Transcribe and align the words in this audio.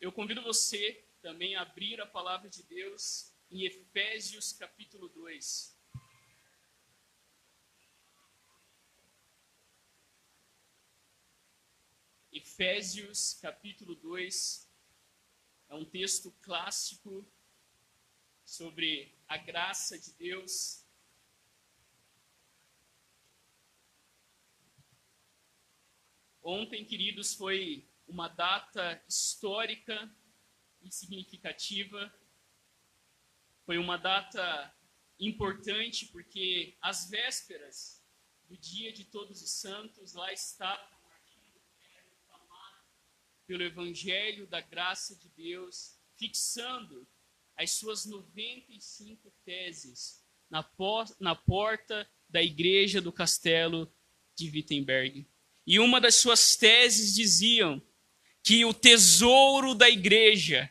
eu 0.00 0.12
convido 0.12 0.40
você 0.40 1.04
também 1.20 1.56
a 1.56 1.62
abrir 1.62 2.00
a 2.00 2.06
palavra 2.06 2.48
de 2.48 2.62
Deus 2.62 3.32
em 3.50 3.64
Efésios 3.64 4.52
capítulo 4.52 5.08
2. 5.08 5.76
Efésios 12.30 13.34
capítulo 13.42 13.96
2 13.96 14.70
é 15.70 15.74
um 15.74 15.84
texto 15.84 16.30
clássico 16.40 17.26
sobre 18.44 19.12
a 19.26 19.38
graça 19.38 19.98
de 19.98 20.12
Deus. 20.12 20.84
Ontem, 26.42 26.84
queridos, 26.84 27.34
foi 27.34 27.87
uma 28.08 28.28
data 28.28 29.02
histórica 29.06 30.10
e 30.82 30.90
significativa. 30.90 32.12
Foi 33.64 33.78
uma 33.78 33.96
data 33.96 34.74
importante 35.20 36.06
porque 36.06 36.76
às 36.80 37.08
vésperas 37.08 38.02
do 38.48 38.56
dia 38.56 38.92
de 38.92 39.04
Todos 39.04 39.42
os 39.42 39.50
Santos, 39.50 40.14
lá 40.14 40.32
está 40.32 40.76
pelo 43.46 43.62
Evangelho 43.62 44.46
da 44.46 44.60
graça 44.60 45.16
de 45.16 45.28
Deus, 45.30 45.98
fixando 46.16 47.06
as 47.56 47.72
suas 47.72 48.06
95 48.06 49.30
teses 49.44 50.24
na, 50.50 50.66
na 51.18 51.34
porta 51.34 52.08
da 52.28 52.42
igreja 52.42 53.00
do 53.00 53.12
castelo 53.12 53.92
de 54.34 54.50
Wittenberg. 54.50 55.26
E 55.66 55.78
uma 55.78 56.00
das 56.00 56.14
suas 56.14 56.56
teses 56.56 57.14
diziam 57.14 57.82
que 58.48 58.64
o 58.64 58.72
tesouro 58.72 59.74
da 59.74 59.90
igreja 59.90 60.70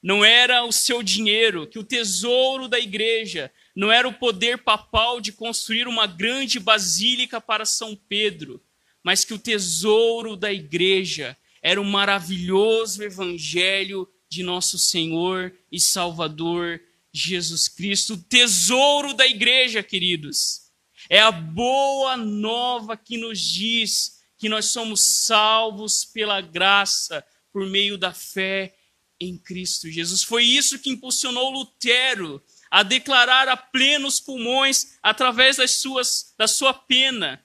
não 0.00 0.24
era 0.24 0.62
o 0.62 0.70
seu 0.70 1.02
dinheiro, 1.02 1.66
que 1.66 1.80
o 1.80 1.82
tesouro 1.82 2.68
da 2.68 2.78
igreja 2.78 3.52
não 3.74 3.90
era 3.90 4.06
o 4.06 4.14
poder 4.14 4.58
papal 4.58 5.20
de 5.20 5.32
construir 5.32 5.88
uma 5.88 6.06
grande 6.06 6.60
basílica 6.60 7.40
para 7.40 7.64
São 7.64 7.96
Pedro, 7.96 8.62
mas 9.02 9.24
que 9.24 9.34
o 9.34 9.38
tesouro 9.38 10.36
da 10.36 10.52
igreja 10.52 11.36
era 11.60 11.80
o 11.80 11.84
maravilhoso 11.84 13.02
evangelho 13.02 14.08
de 14.28 14.44
nosso 14.44 14.78
Senhor 14.78 15.52
e 15.72 15.80
Salvador 15.80 16.80
Jesus 17.12 17.66
Cristo, 17.66 18.14
o 18.14 18.22
tesouro 18.22 19.12
da 19.12 19.26
igreja, 19.26 19.82
queridos. 19.82 20.70
É 21.10 21.18
a 21.18 21.32
boa 21.32 22.16
nova 22.16 22.96
que 22.96 23.16
nos 23.16 23.40
diz 23.40 24.21
que 24.42 24.48
nós 24.48 24.66
somos 24.66 25.00
salvos 25.00 26.04
pela 26.04 26.40
graça 26.40 27.24
por 27.52 27.64
meio 27.64 27.96
da 27.96 28.12
fé 28.12 28.74
em 29.20 29.38
Cristo 29.38 29.88
Jesus. 29.88 30.24
Foi 30.24 30.42
isso 30.42 30.80
que 30.80 30.90
impulsionou 30.90 31.48
Lutero 31.48 32.42
a 32.68 32.82
declarar 32.82 33.46
a 33.46 33.56
plenos 33.56 34.18
pulmões, 34.18 34.98
através 35.00 35.58
das 35.58 35.76
suas, 35.76 36.34
da 36.36 36.48
sua 36.48 36.74
pena, 36.74 37.40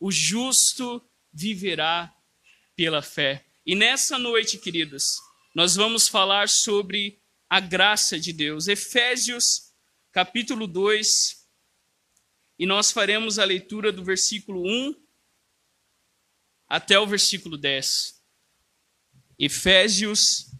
o 0.00 0.10
justo 0.10 1.06
viverá 1.30 2.10
pela 2.74 3.02
fé. 3.02 3.44
E 3.66 3.74
nessa 3.74 4.18
noite, 4.18 4.56
queridos, 4.56 5.20
nós 5.54 5.76
vamos 5.76 6.08
falar 6.08 6.48
sobre 6.48 7.20
a 7.50 7.60
graça 7.60 8.18
de 8.18 8.32
Deus. 8.32 8.66
Efésios, 8.66 9.74
capítulo 10.10 10.66
2, 10.66 11.46
e 12.58 12.64
nós 12.64 12.90
faremos 12.90 13.38
a 13.38 13.44
leitura 13.44 13.92
do 13.92 14.02
versículo 14.02 14.66
1 14.66 15.03
até 16.68 16.98
o 16.98 17.06
versículo 17.06 17.56
10. 17.56 18.22
Efésios, 19.38 20.50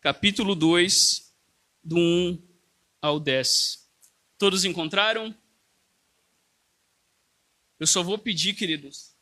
capítulo 0.00 0.54
2, 0.54 1.34
do 1.82 1.96
1 1.96 2.42
ao 3.00 3.18
10. 3.18 3.88
Todos 4.36 4.64
encontraram? 4.64 5.34
Eu 7.78 7.86
só 7.86 8.02
vou 8.02 8.18
pedir, 8.18 8.54
queridos, 8.54 9.16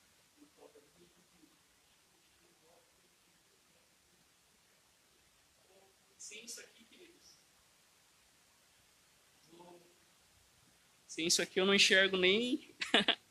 Sem 11.17 11.29
isso 11.29 11.41
aqui 11.41 11.59
eu 11.59 11.65
não 11.65 11.75
enxergo 11.75 12.19
nem. 12.19 12.77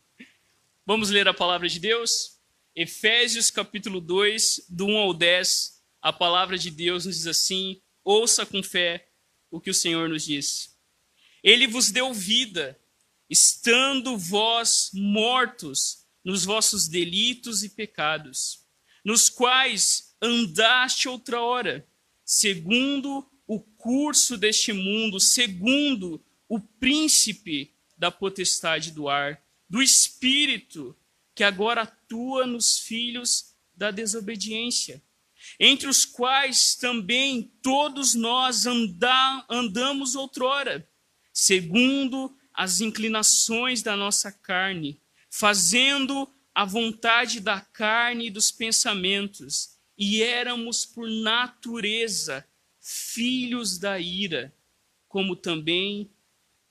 Vamos 0.87 1.09
ler 1.09 1.27
a 1.27 1.33
palavra 1.33 1.67
de 1.67 1.79
Deus? 1.79 2.37
Efésios 2.75 3.49
capítulo 3.49 3.99
2, 3.99 4.67
do 4.69 4.85
1 4.85 4.97
ao 4.97 5.13
10. 5.15 5.81
A 5.99 6.13
palavra 6.13 6.59
de 6.59 6.69
Deus 6.69 7.07
nos 7.07 7.15
diz 7.15 7.25
assim: 7.25 7.81
Ouça 8.03 8.45
com 8.45 8.61
fé 8.61 9.09
o 9.49 9.59
que 9.59 9.71
o 9.71 9.73
Senhor 9.73 10.07
nos 10.07 10.23
diz. 10.23 10.77
Ele 11.43 11.65
vos 11.65 11.89
deu 11.89 12.13
vida, 12.13 12.79
estando 13.27 14.15
vós 14.15 14.91
mortos 14.93 16.05
nos 16.23 16.45
vossos 16.45 16.87
delitos 16.87 17.63
e 17.63 17.69
pecados, 17.69 18.63
nos 19.03 19.27
quais 19.27 20.15
andaste 20.21 21.07
outrora, 21.07 21.83
segundo 22.23 23.27
o 23.47 23.59
curso 23.59 24.37
deste 24.37 24.71
mundo, 24.71 25.19
segundo 25.19 26.23
o 26.47 26.59
príncipe 26.59 27.73
da 27.97 28.11
potestade 28.11 28.91
do 28.91 29.09
ar, 29.09 29.43
do 29.69 29.81
espírito 29.81 30.95
que 31.33 31.43
agora 31.43 31.81
atua 31.81 32.45
nos 32.47 32.79
filhos 32.79 33.55
da 33.75 33.91
desobediência, 33.91 35.03
entre 35.59 35.87
os 35.87 36.05
quais 36.05 36.75
também 36.75 37.51
todos 37.61 38.15
nós 38.15 38.65
anda, 38.65 39.45
andamos 39.49 40.15
outrora, 40.15 40.87
segundo 41.33 42.35
as 42.53 42.79
inclinações 42.79 43.83
da 43.83 43.97
nossa 43.97 44.31
carne, 44.31 45.01
fazendo 45.29 46.29
a 46.53 46.63
vontade 46.63 47.41
da 47.41 47.59
carne 47.59 48.27
e 48.27 48.31
dos 48.31 48.49
pensamentos, 48.49 49.75
e 49.97 50.23
éramos 50.23 50.85
por 50.85 51.09
natureza 51.09 52.47
filhos 52.79 53.77
da 53.77 53.99
ira, 53.99 54.53
como 55.07 55.35
também 55.35 56.09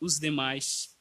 os 0.00 0.18
demais. 0.18 0.93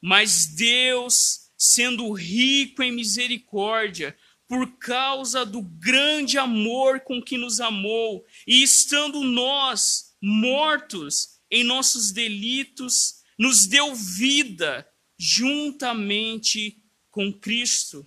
Mas 0.00 0.46
Deus, 0.46 1.50
sendo 1.56 2.12
rico 2.12 2.82
em 2.82 2.92
misericórdia, 2.92 4.16
por 4.48 4.78
causa 4.78 5.46
do 5.46 5.62
grande 5.62 6.38
amor 6.38 7.00
com 7.00 7.22
que 7.22 7.38
nos 7.38 7.60
amou, 7.60 8.24
e 8.46 8.62
estando 8.62 9.22
nós 9.22 10.14
mortos 10.20 11.40
em 11.50 11.62
nossos 11.62 12.10
delitos, 12.10 13.22
nos 13.38 13.66
deu 13.66 13.94
vida 13.94 14.88
juntamente 15.18 16.82
com 17.10 17.32
Cristo. 17.32 18.06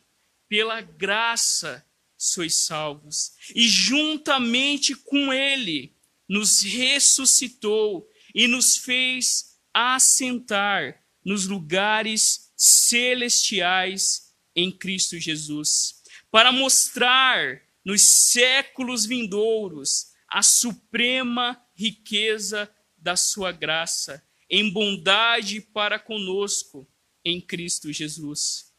Pela 0.49 0.81
graça 0.81 1.85
sois 2.17 2.55
salvos, 2.55 3.33
e 3.53 3.67
juntamente 3.67 4.95
com 4.95 5.33
Ele 5.33 5.95
nos 6.27 6.61
ressuscitou 6.61 8.09
e 8.33 8.47
nos 8.47 8.77
fez 8.77 9.57
assentar 9.73 11.02
nos 11.23 11.47
lugares 11.47 12.51
celestiais 12.55 14.33
em 14.55 14.71
Cristo 14.71 15.19
Jesus, 15.19 16.01
para 16.29 16.51
mostrar 16.51 17.61
nos 17.83 18.01
séculos 18.01 19.05
vindouros 19.05 20.13
a 20.27 20.41
suprema 20.41 21.61
riqueza 21.75 22.73
da 22.97 23.15
sua 23.15 23.51
graça, 23.51 24.25
em 24.49 24.69
bondade 24.69 25.59
para 25.59 25.99
conosco 25.99 26.87
em 27.23 27.41
Cristo 27.41 27.91
Jesus. 27.91 28.71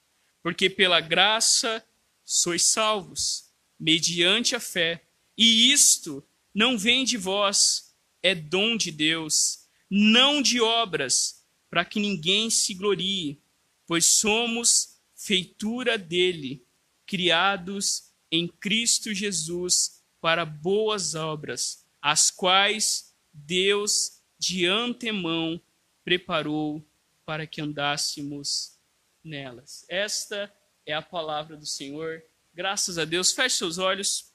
Porque 0.42 0.70
pela 0.70 1.00
graça 1.00 1.84
sois 2.24 2.64
salvos, 2.66 3.52
mediante 3.78 4.54
a 4.54 4.60
fé, 4.60 5.04
e 5.36 5.72
isto 5.72 6.26
não 6.54 6.78
vem 6.78 7.04
de 7.04 7.16
vós, 7.16 7.94
é 8.22 8.34
dom 8.34 8.76
de 8.76 8.90
Deus, 8.90 9.68
não 9.90 10.40
de 10.40 10.60
obras, 10.60 11.43
para 11.74 11.84
que 11.84 11.98
ninguém 11.98 12.50
se 12.50 12.72
glorie, 12.72 13.42
pois 13.84 14.06
somos 14.06 14.96
feitura 15.12 15.98
dele, 15.98 16.64
criados 17.04 18.12
em 18.30 18.46
Cristo 18.46 19.12
Jesus 19.12 20.00
para 20.20 20.44
boas 20.44 21.16
obras, 21.16 21.84
as 22.00 22.30
quais 22.30 23.12
Deus 23.32 24.22
de 24.38 24.66
antemão 24.66 25.60
preparou 26.04 26.80
para 27.26 27.44
que 27.44 27.60
andássemos 27.60 28.78
nelas. 29.24 29.84
Esta 29.88 30.54
é 30.86 30.94
a 30.94 31.02
palavra 31.02 31.56
do 31.56 31.66
Senhor. 31.66 32.22
Graças 32.54 32.98
a 32.98 33.04
Deus. 33.04 33.32
Feche 33.32 33.56
seus 33.56 33.78
olhos. 33.78 34.32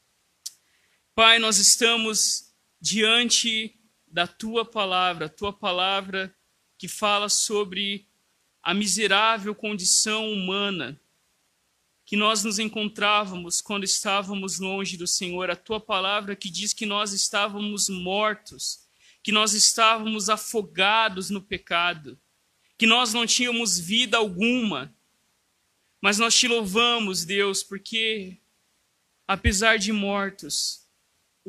Pai, 1.15 1.39
nós 1.39 1.57
estamos 1.57 2.53
diante 2.81 3.79
da 4.05 4.27
tua 4.27 4.65
palavra, 4.65 5.29
tua 5.29 5.53
palavra 5.53 6.35
que 6.79 6.87
fala 6.87 7.27
sobre 7.27 8.07
a 8.63 8.73
miserável 8.73 9.53
condição 9.53 10.31
humana 10.31 10.99
que 12.05 12.15
nós 12.15 12.43
nos 12.43 12.57
encontrávamos 12.57 13.61
quando 13.61 13.83
estávamos 13.83 14.57
longe 14.57 14.97
do 14.97 15.05
Senhor, 15.05 15.51
a 15.51 15.55
tua 15.55 15.79
palavra 15.79 16.35
que 16.35 16.49
diz 16.49 16.73
que 16.73 16.85
nós 16.85 17.13
estávamos 17.13 17.87
mortos, 17.87 18.87
que 19.21 19.31
nós 19.31 19.53
estávamos 19.53 20.27
afogados 20.27 21.29
no 21.29 21.39
pecado, 21.39 22.17
que 22.77 22.87
nós 22.87 23.13
não 23.13 23.27
tínhamos 23.27 23.77
vida 23.77 24.17
alguma. 24.17 24.91
Mas 26.01 26.17
nós 26.17 26.33
te 26.33 26.47
louvamos, 26.47 27.25
Deus, 27.25 27.61
porque 27.61 28.37
apesar 29.27 29.77
de 29.77 29.91
mortos, 29.91 30.78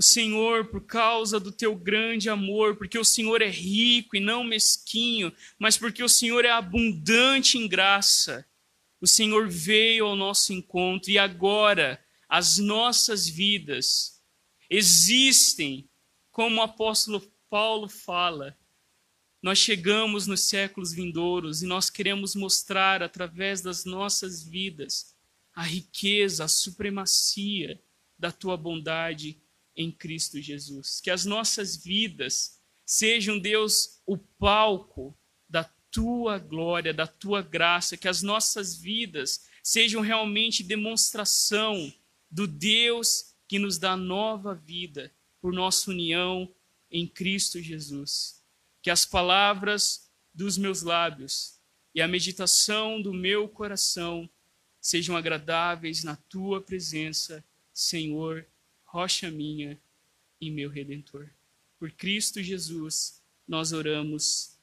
o 0.00 0.02
Senhor, 0.02 0.64
por 0.64 0.81
causa 0.87 1.38
do 1.38 1.52
teu 1.52 1.76
grande 1.76 2.31
amor, 2.31 2.75
porque 2.75 2.99
o 2.99 3.05
Senhor 3.05 3.43
é 3.43 3.50
rico 3.50 4.17
e 4.17 4.20
não 4.20 4.43
mesquinho, 4.43 5.31
mas 5.58 5.76
porque 5.76 6.02
o 6.02 6.08
Senhor 6.08 6.43
é 6.43 6.50
abundante 6.50 7.58
em 7.58 7.69
graça, 7.69 8.47
o 8.99 9.06
Senhor 9.06 9.47
veio 9.47 10.06
ao 10.06 10.17
nosso 10.17 10.55
encontro 10.55 11.11
e 11.11 11.19
agora 11.19 12.02
as 12.26 12.56
nossas 12.56 13.29
vidas 13.29 14.23
existem, 14.70 15.87
como 16.31 16.62
o 16.62 16.64
apóstolo 16.64 17.20
Paulo 17.50 17.87
fala. 17.87 18.56
Nós 19.43 19.58
chegamos 19.58 20.26
nos 20.26 20.41
séculos 20.41 20.94
vindouros 20.94 21.62
e 21.62 21.67
nós 21.67 21.91
queremos 21.91 22.35
mostrar 22.35 23.02
através 23.02 23.61
das 23.61 23.85
nossas 23.85 24.43
vidas 24.43 25.14
a 25.55 25.62
riqueza, 25.62 26.44
a 26.44 26.49
supremacia 26.49 27.79
da 28.19 28.32
tua 28.32 28.56
bondade 28.56 29.38
em 29.77 29.91
Cristo 29.91 30.41
Jesus. 30.41 31.01
Que 31.01 31.11
as 31.11 31.25
nossas 31.25 31.77
vidas 31.77 32.61
sejam, 32.85 33.39
Deus, 33.39 34.01
o 34.07 34.17
palco 34.17 35.17
tua 35.91 36.39
glória, 36.39 36.95
da 36.95 37.07
tua 37.07 37.43
graça, 37.43 37.97
que 37.97 38.09
as 38.09 38.23
nossas 38.23 38.77
vidas 38.77 39.47
sejam 39.63 40.01
realmente 40.01 40.63
demonstração 40.63 41.93
do 42.31 42.47
Deus 42.47 43.35
que 43.49 43.59
nos 43.59 43.79
dá 43.79 43.97
nova 43.97 44.55
vida 44.55 45.13
por 45.41 45.53
nossa 45.53 45.91
união 45.91 46.53
em 46.91 47.07
Cristo 47.07 47.61
Jesus. 47.61 48.43
Que 48.83 48.91
as 48.91 49.05
palavras 49.05 50.09
dos 50.33 50.57
meus 50.57 50.83
lábios 50.83 51.59
e 51.95 52.01
a 52.01 52.09
meditação 52.09 53.03
do 53.03 53.13
meu 53.13 53.49
coração 53.49 54.31
sejam 54.81 55.17
agradáveis 55.17 56.05
na 56.05 56.17
tua 56.17 56.61
presença, 56.61 57.45
Senhor, 57.73 58.47
rocha 58.91 59.31
minha 59.31 59.81
e 60.41 60.51
meu 60.51 60.69
redentor. 60.69 61.31
Por 61.79 61.93
Cristo 61.93 62.43
Jesus, 62.43 63.23
nós 63.47 63.73
oramos. 63.73 64.59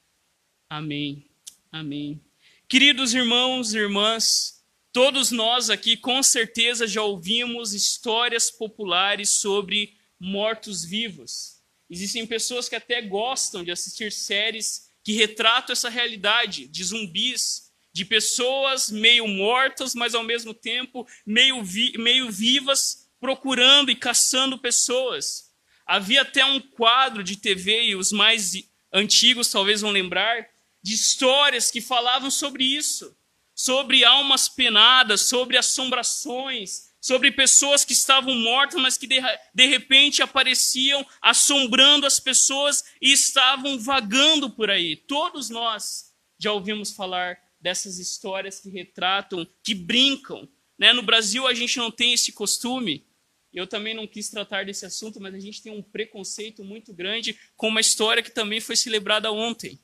Amém. 0.68 1.24
Amém. 1.72 2.20
Queridos 2.68 3.14
irmãos 3.14 3.72
e 3.72 3.78
irmãs, 3.78 4.62
todos 4.92 5.30
nós 5.30 5.70
aqui 5.70 5.96
com 5.96 6.22
certeza 6.22 6.86
já 6.86 7.02
ouvimos 7.02 7.72
histórias 7.72 8.50
populares 8.50 9.30
sobre 9.30 9.96
mortos-vivos. 10.20 11.62
Existem 11.88 12.26
pessoas 12.26 12.68
que 12.68 12.76
até 12.76 13.00
gostam 13.00 13.64
de 13.64 13.70
assistir 13.70 14.12
séries 14.12 14.90
que 15.02 15.14
retratam 15.14 15.72
essa 15.72 15.88
realidade 15.88 16.68
de 16.68 16.84
zumbis, 16.84 17.72
de 17.94 18.04
pessoas 18.04 18.90
meio 18.90 19.26
mortas, 19.26 19.94
mas 19.94 20.14
ao 20.14 20.22
mesmo 20.22 20.52
tempo 20.52 21.08
meio, 21.24 21.64
vi 21.64 21.96
meio 21.96 22.30
vivas, 22.30 23.07
procurando 23.20 23.90
e 23.90 23.96
caçando 23.96 24.58
pessoas. 24.58 25.50
Havia 25.86 26.22
até 26.22 26.44
um 26.44 26.60
quadro 26.60 27.22
de 27.22 27.36
TV, 27.36 27.86
e 27.86 27.96
os 27.96 28.12
mais 28.12 28.52
antigos 28.92 29.50
talvez 29.50 29.80
vão 29.80 29.90
lembrar, 29.90 30.46
de 30.82 30.94
histórias 30.94 31.70
que 31.70 31.80
falavam 31.80 32.30
sobre 32.30 32.64
isso, 32.64 33.16
sobre 33.54 34.04
almas 34.04 34.48
penadas, 34.48 35.22
sobre 35.22 35.56
assombrações, 35.56 36.88
sobre 37.00 37.30
pessoas 37.32 37.84
que 37.84 37.92
estavam 37.92 38.34
mortas, 38.34 38.80
mas 38.80 38.96
que 38.96 39.06
de, 39.06 39.20
de 39.54 39.66
repente 39.66 40.22
apareciam 40.22 41.06
assombrando 41.20 42.06
as 42.06 42.20
pessoas 42.20 42.84
e 43.00 43.12
estavam 43.12 43.78
vagando 43.78 44.50
por 44.50 44.70
aí. 44.70 44.96
Todos 44.96 45.48
nós 45.48 46.12
já 46.38 46.52
ouvimos 46.52 46.92
falar 46.92 47.38
dessas 47.60 47.98
histórias 47.98 48.60
que 48.60 48.68
retratam, 48.68 49.46
que 49.62 49.74
brincam. 49.74 50.48
Né? 50.78 50.92
No 50.92 51.02
Brasil 51.02 51.46
a 51.46 51.54
gente 51.54 51.76
não 51.78 51.90
tem 51.90 52.12
esse 52.12 52.32
costume. 52.32 53.04
Eu 53.52 53.66
também 53.66 53.94
não 53.94 54.06
quis 54.06 54.28
tratar 54.28 54.64
desse 54.64 54.84
assunto, 54.84 55.20
mas 55.20 55.34
a 55.34 55.38
gente 55.38 55.62
tem 55.62 55.72
um 55.72 55.82
preconceito 55.82 56.62
muito 56.62 56.92
grande 56.92 57.38
com 57.56 57.68
uma 57.68 57.80
história 57.80 58.22
que 58.22 58.30
também 58.30 58.60
foi 58.60 58.76
celebrada 58.76 59.32
ontem 59.32 59.80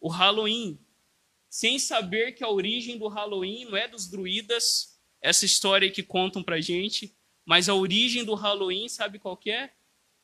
o 0.00 0.08
Halloween, 0.08 0.78
sem 1.48 1.78
saber 1.78 2.32
que 2.32 2.44
a 2.44 2.50
origem 2.50 2.98
do 2.98 3.08
Halloween 3.08 3.64
não 3.64 3.76
é 3.76 3.88
dos 3.88 4.08
druidas, 4.08 5.00
essa 5.20 5.46
história 5.46 5.90
que 5.90 6.02
contam 6.02 6.42
pra 6.42 6.60
gente, 6.60 7.16
mas 7.44 7.68
a 7.68 7.74
origem 7.74 8.24
do 8.24 8.34
Halloween, 8.34 8.88
sabe 8.88 9.18
qual 9.18 9.40
é? 9.46 9.70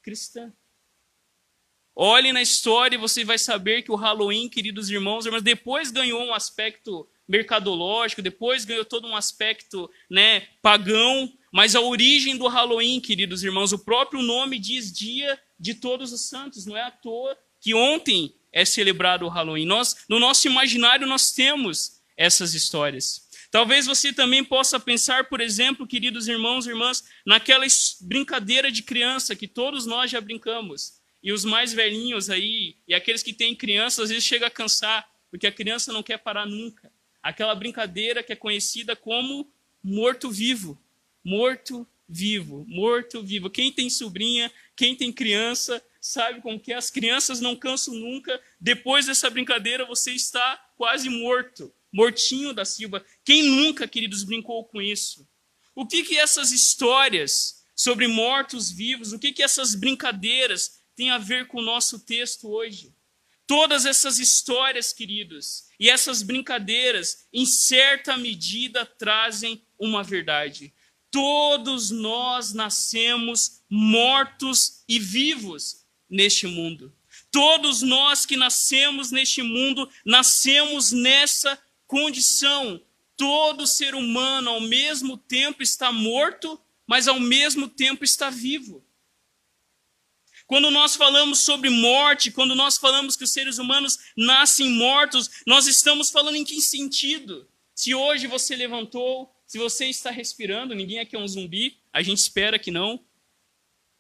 Cristã. 0.02 0.52
Olhe 1.94 2.32
na 2.32 2.40
história 2.40 2.96
e 2.96 2.98
você 2.98 3.24
vai 3.24 3.38
saber 3.38 3.82
que 3.82 3.92
o 3.92 3.96
Halloween, 3.96 4.48
queridos 4.48 4.90
irmãos, 4.90 5.26
mas 5.26 5.42
depois 5.42 5.90
ganhou 5.90 6.22
um 6.22 6.34
aspecto 6.34 7.08
mercadológico, 7.28 8.22
depois 8.22 8.64
ganhou 8.64 8.84
todo 8.84 9.06
um 9.06 9.16
aspecto, 9.16 9.90
né, 10.10 10.40
pagão, 10.60 11.32
mas 11.52 11.76
a 11.76 11.80
origem 11.80 12.36
do 12.36 12.48
Halloween, 12.48 12.98
queridos 12.98 13.44
irmãos, 13.44 13.72
o 13.72 13.78
próprio 13.78 14.22
nome 14.22 14.58
diz 14.58 14.90
Dia 14.90 15.38
de 15.60 15.74
Todos 15.74 16.10
os 16.10 16.22
Santos, 16.22 16.64
não 16.64 16.76
é 16.76 16.82
à 16.82 16.90
toa 16.90 17.36
que 17.60 17.74
ontem 17.74 18.34
é 18.50 18.64
celebrado 18.64 19.24
o 19.24 19.28
Halloween. 19.28 19.66
Nós, 19.66 20.04
no 20.08 20.18
nosso 20.18 20.46
imaginário, 20.48 21.06
nós 21.06 21.30
temos 21.30 22.02
essas 22.16 22.54
histórias. 22.54 23.28
Talvez 23.50 23.86
você 23.86 24.12
também 24.12 24.42
possa 24.42 24.80
pensar, 24.80 25.28
por 25.28 25.40
exemplo, 25.40 25.86
queridos 25.86 26.26
irmãos 26.26 26.66
e 26.66 26.70
irmãs, 26.70 27.04
naquela 27.24 27.66
brincadeira 28.00 28.72
de 28.72 28.82
criança 28.82 29.36
que 29.36 29.46
todos 29.46 29.84
nós 29.84 30.10
já 30.10 30.20
brincamos. 30.20 30.94
E 31.22 31.32
os 31.32 31.44
mais 31.44 31.72
velhinhos 31.72 32.30
aí, 32.30 32.76
e 32.88 32.94
aqueles 32.94 33.22
que 33.22 33.32
têm 33.32 33.54
crianças, 33.54 34.04
às 34.04 34.08
vezes 34.08 34.24
chega 34.24 34.46
a 34.46 34.50
cansar, 34.50 35.06
porque 35.30 35.46
a 35.46 35.52
criança 35.52 35.92
não 35.92 36.02
quer 36.02 36.18
parar 36.18 36.46
nunca. 36.46 36.90
Aquela 37.22 37.54
brincadeira 37.54 38.22
que 38.22 38.32
é 38.32 38.36
conhecida 38.36 38.96
como 38.96 39.48
morto-vivo. 39.82 40.81
Morto-vivo, 41.24 42.64
morto-vivo. 42.68 43.48
Quem 43.48 43.70
tem 43.72 43.88
sobrinha, 43.88 44.52
quem 44.74 44.96
tem 44.96 45.12
criança, 45.12 45.82
sabe 46.00 46.40
como 46.40 46.58
que 46.58 46.72
é? 46.72 46.76
As 46.76 46.90
crianças 46.90 47.40
não 47.40 47.54
cansam 47.54 47.94
nunca. 47.94 48.40
Depois 48.60 49.06
dessa 49.06 49.30
brincadeira, 49.30 49.84
você 49.86 50.12
está 50.12 50.56
quase 50.76 51.08
morto, 51.08 51.72
mortinho 51.92 52.52
da 52.52 52.64
Silva. 52.64 53.04
Quem 53.24 53.42
nunca, 53.44 53.86
queridos, 53.86 54.24
brincou 54.24 54.64
com 54.64 54.82
isso? 54.82 55.28
O 55.74 55.86
que 55.86 56.02
que 56.02 56.18
essas 56.18 56.50
histórias 56.50 57.62
sobre 57.74 58.06
mortos-vivos, 58.06 59.12
o 59.12 59.18
que 59.18 59.32
que 59.32 59.42
essas 59.42 59.74
brincadeiras 59.74 60.82
têm 60.94 61.10
a 61.10 61.18
ver 61.18 61.46
com 61.46 61.58
o 61.58 61.64
nosso 61.64 62.00
texto 62.00 62.48
hoje? 62.48 62.94
Todas 63.46 63.86
essas 63.86 64.18
histórias, 64.18 64.92
queridos, 64.92 65.64
e 65.78 65.90
essas 65.90 66.22
brincadeiras, 66.22 67.26
em 67.32 67.44
certa 67.44 68.16
medida, 68.16 68.86
trazem 68.86 69.62
uma 69.78 70.02
verdade. 70.02 70.72
Todos 71.12 71.90
nós 71.90 72.54
nascemos 72.54 73.60
mortos 73.68 74.82
e 74.88 74.98
vivos 74.98 75.84
neste 76.08 76.46
mundo. 76.46 76.90
Todos 77.30 77.82
nós 77.82 78.24
que 78.24 78.36
nascemos 78.36 79.10
neste 79.10 79.42
mundo, 79.42 79.88
nascemos 80.06 80.90
nessa 80.90 81.62
condição. 81.86 82.80
Todo 83.14 83.66
ser 83.66 83.94
humano, 83.94 84.50
ao 84.50 84.60
mesmo 84.62 85.18
tempo, 85.18 85.62
está 85.62 85.92
morto, 85.92 86.58
mas 86.86 87.06
ao 87.06 87.20
mesmo 87.20 87.68
tempo 87.68 88.04
está 88.04 88.30
vivo. 88.30 88.82
Quando 90.46 90.70
nós 90.70 90.96
falamos 90.96 91.40
sobre 91.40 91.68
morte, 91.68 92.30
quando 92.30 92.54
nós 92.54 92.78
falamos 92.78 93.16
que 93.16 93.24
os 93.24 93.30
seres 93.30 93.58
humanos 93.58 93.98
nascem 94.16 94.70
mortos, 94.70 95.30
nós 95.46 95.66
estamos 95.66 96.10
falando 96.10 96.36
em 96.36 96.44
que 96.44 96.60
sentido? 96.60 97.46
Se 97.74 97.94
hoje 97.94 98.26
você 98.26 98.54
levantou, 98.54 99.31
se 99.52 99.58
você 99.58 99.84
está 99.84 100.10
respirando, 100.10 100.74
ninguém 100.74 100.98
aqui 100.98 101.14
é 101.14 101.18
um 101.18 101.28
zumbi, 101.28 101.76
a 101.92 102.00
gente 102.00 102.16
espera 102.16 102.58
que 102.58 102.70
não. 102.70 103.04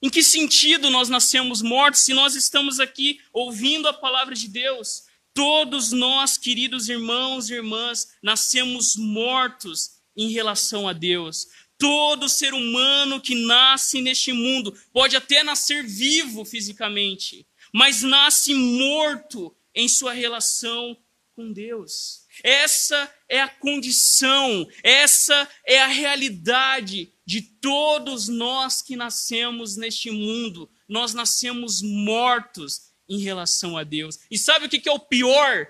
Em 0.00 0.08
que 0.08 0.22
sentido 0.22 0.88
nós 0.88 1.10
nascemos 1.10 1.60
mortos 1.60 2.00
se 2.00 2.14
nós 2.14 2.34
estamos 2.34 2.80
aqui 2.80 3.20
ouvindo 3.34 3.86
a 3.86 3.92
palavra 3.92 4.34
de 4.34 4.48
Deus? 4.48 5.02
Todos 5.34 5.92
nós, 5.92 6.38
queridos 6.38 6.88
irmãos 6.88 7.50
e 7.50 7.52
irmãs, 7.52 8.14
nascemos 8.22 8.96
mortos 8.96 10.00
em 10.16 10.30
relação 10.30 10.88
a 10.88 10.94
Deus. 10.94 11.48
Todo 11.76 12.30
ser 12.30 12.54
humano 12.54 13.20
que 13.20 13.34
nasce 13.34 14.00
neste 14.00 14.32
mundo 14.32 14.74
pode 14.90 15.16
até 15.16 15.42
nascer 15.42 15.84
vivo 15.84 16.46
fisicamente, 16.46 17.46
mas 17.74 18.00
nasce 18.00 18.54
morto 18.54 19.54
em 19.74 19.86
sua 19.86 20.14
relação 20.14 20.96
com 21.34 21.52
Deus. 21.52 22.21
Essa 22.42 23.12
é 23.28 23.40
a 23.40 23.48
condição, 23.48 24.66
essa 24.82 25.48
é 25.66 25.80
a 25.80 25.86
realidade 25.86 27.12
de 27.24 27.40
todos 27.40 28.28
nós 28.28 28.82
que 28.82 28.96
nascemos 28.96 29.76
neste 29.76 30.10
mundo. 30.10 30.70
Nós 30.88 31.14
nascemos 31.14 31.80
mortos 31.80 32.92
em 33.08 33.18
relação 33.18 33.76
a 33.76 33.84
Deus. 33.84 34.18
E 34.30 34.36
sabe 34.36 34.66
o 34.66 34.68
que 34.68 34.88
é 34.88 34.92
o 34.92 34.98
pior 34.98 35.66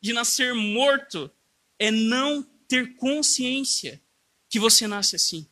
de 0.00 0.12
nascer 0.12 0.54
morto? 0.54 1.30
É 1.78 1.90
não 1.90 2.42
ter 2.66 2.96
consciência. 2.96 4.02
que 4.50 4.58
você 4.58 4.86
nasce 4.86 5.14
assim. 5.14 5.46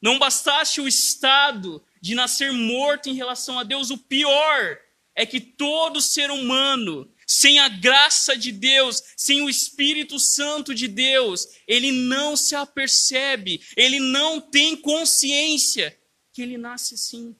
Não 0.00 0.18
bastasse 0.18 0.80
o 0.80 0.88
estado 0.88 1.82
de 2.00 2.14
nascer 2.14 2.52
morto 2.52 3.08
em 3.08 3.14
relação 3.14 3.58
a 3.58 3.62
Deus, 3.62 3.90
o 3.90 3.96
pior 3.96 4.78
é 5.14 5.24
que 5.24 5.40
todo 5.40 6.00
ser 6.00 6.30
humano, 6.30 7.11
sem 7.26 7.58
a 7.58 7.68
graça 7.68 8.36
de 8.36 8.52
Deus, 8.52 9.02
sem 9.16 9.42
o 9.42 9.48
Espírito 9.48 10.18
Santo 10.18 10.74
de 10.74 10.88
Deus, 10.88 11.46
ele 11.66 11.92
não 11.92 12.36
se 12.36 12.54
apercebe, 12.54 13.60
ele 13.76 14.00
não 14.00 14.40
tem 14.40 14.76
consciência 14.76 15.98
que 16.32 16.42
ele 16.42 16.56
nasce 16.56 16.94
assim, 16.94 17.36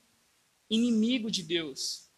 inimigo 0.69 1.31
de 1.31 1.43
Deus. 1.43 2.11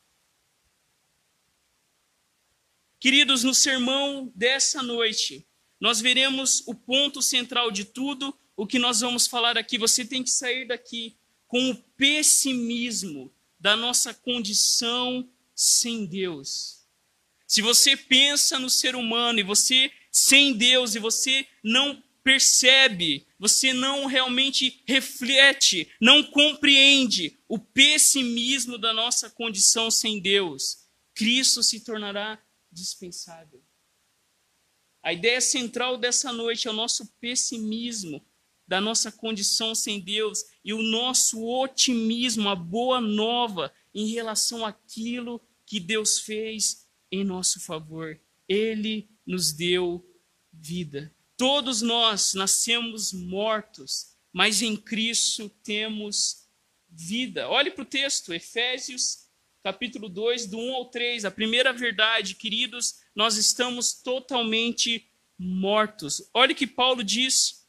Queridos, 2.99 3.45
no 3.45 3.55
sermão 3.55 4.33
dessa 4.35 4.83
noite, 4.83 5.47
nós 5.79 6.01
veremos 6.01 6.63
o 6.67 6.75
ponto 6.75 7.21
central 7.21 7.71
de 7.71 7.85
tudo 7.85 8.35
o 8.57 8.67
que 8.67 8.79
nós 8.79 9.01
vamos 9.01 9.27
falar 9.27 9.59
aqui. 9.59 9.77
Você 9.77 10.05
tem 10.05 10.23
que 10.23 10.31
sair 10.31 10.67
daqui 10.67 11.17
com 11.47 11.71
o 11.71 11.77
pessimismo 11.77 13.33
da 13.61 13.77
nossa 13.77 14.15
condição 14.15 15.29
sem 15.55 16.07
Deus. 16.07 16.84
Se 17.47 17.61
você 17.61 17.97
pensa 17.97 18.59
no 18.59 18.71
ser 18.71 18.97
humano 18.97 19.39
e 19.39 19.43
você 19.43 19.91
sem 20.11 20.53
Deus 20.53 20.95
e 20.95 20.99
você 20.99 21.47
não 21.63 22.03
percebe, 22.23 23.27
você 23.39 23.75
não 23.75 24.07
realmente 24.07 24.83
reflete, 24.87 25.93
não 26.01 26.25
compreende 26.25 27.39
o 27.47 27.59
pessimismo 27.59 28.79
da 28.79 28.95
nossa 28.95 29.29
condição 29.29 29.91
sem 29.91 30.21
Deus, 30.21 30.79
Cristo 31.15 31.63
se 31.63 31.81
tornará 31.81 32.43
dispensável. 32.73 33.63
A 35.03 35.13
ideia 35.13 35.41
central 35.41 35.99
dessa 35.99 36.33
noite 36.33 36.67
é 36.67 36.71
o 36.71 36.75
nosso 36.75 37.07
pessimismo 37.21 38.27
da 38.67 38.81
nossa 38.81 39.13
condição 39.13 39.75
sem 39.75 40.01
Deus 40.01 40.43
e 40.65 40.73
o 40.73 40.83
nosso 40.83 41.45
otimismo, 41.47 42.49
a 42.49 42.57
boa 42.57 43.03
nova 43.03 43.71
em 43.95 44.07
relação 44.07 44.65
àquilo 44.65 45.47
que 45.67 45.79
Deus 45.79 46.21
fez 46.21 46.84
em 47.15 47.25
nosso 47.25 47.61
favor. 47.61 48.21
Ele 48.49 49.09
nos 49.27 49.53
deu 49.53 50.05
vida. 50.53 51.15
Todos 51.37 51.83
nós 51.83 52.35
nascemos 52.35 53.13
mortos, 53.13 54.17
mas 54.33 54.63
em 54.63 54.77
Cristo 54.77 55.49
temos 55.63 56.49
vida. 56.89 57.49
Olhe 57.49 57.71
para 57.71 57.83
o 57.83 57.87
texto, 57.87 58.33
Efésios 58.33 59.25
capítulo 59.63 60.11
2, 60.11 60.47
do 60.47 60.59
1 60.59 60.75
ao 60.75 60.91
3. 60.91 61.25
A 61.25 61.31
primeira 61.31 61.73
verdade, 61.73 62.35
queridos, 62.35 62.97
nós 63.15 63.39
estamos 63.39 63.95
totalmente 63.95 65.11
mortos. 65.39 66.29
Olhe 66.35 66.55
que 66.55 66.67
Paulo 66.67 67.03
diz. 67.03 67.67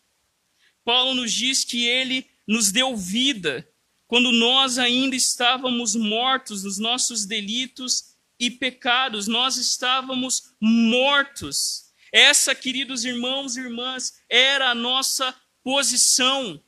Paulo 0.83 1.13
nos 1.13 1.31
diz 1.31 1.63
que 1.63 1.85
ele 1.85 2.29
nos 2.45 2.71
deu 2.71 2.97
vida 2.97 3.67
quando 4.07 4.31
nós 4.31 4.77
ainda 4.77 5.15
estávamos 5.15 5.95
mortos 5.95 6.63
nos 6.63 6.77
nossos 6.77 7.25
delitos 7.25 8.14
e 8.39 8.51
pecados, 8.51 9.27
nós 9.27 9.57
estávamos 9.57 10.55
mortos. 10.59 11.85
Essa, 12.11 12.55
queridos 12.55 13.05
irmãos 13.05 13.57
e 13.57 13.61
irmãs, 13.61 14.13
era 14.29 14.69
a 14.69 14.75
nossa 14.75 15.35
posição, 15.63 16.61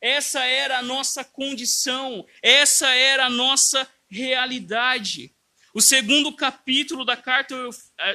essa 0.00 0.44
era 0.44 0.78
a 0.78 0.82
nossa 0.82 1.22
condição, 1.22 2.26
essa 2.42 2.88
era 2.88 3.26
a 3.26 3.30
nossa 3.30 3.86
realidade. 4.08 5.34
O 5.74 5.80
segundo 5.80 6.32
capítulo 6.32 7.04
da 7.04 7.16
carta 7.16 7.54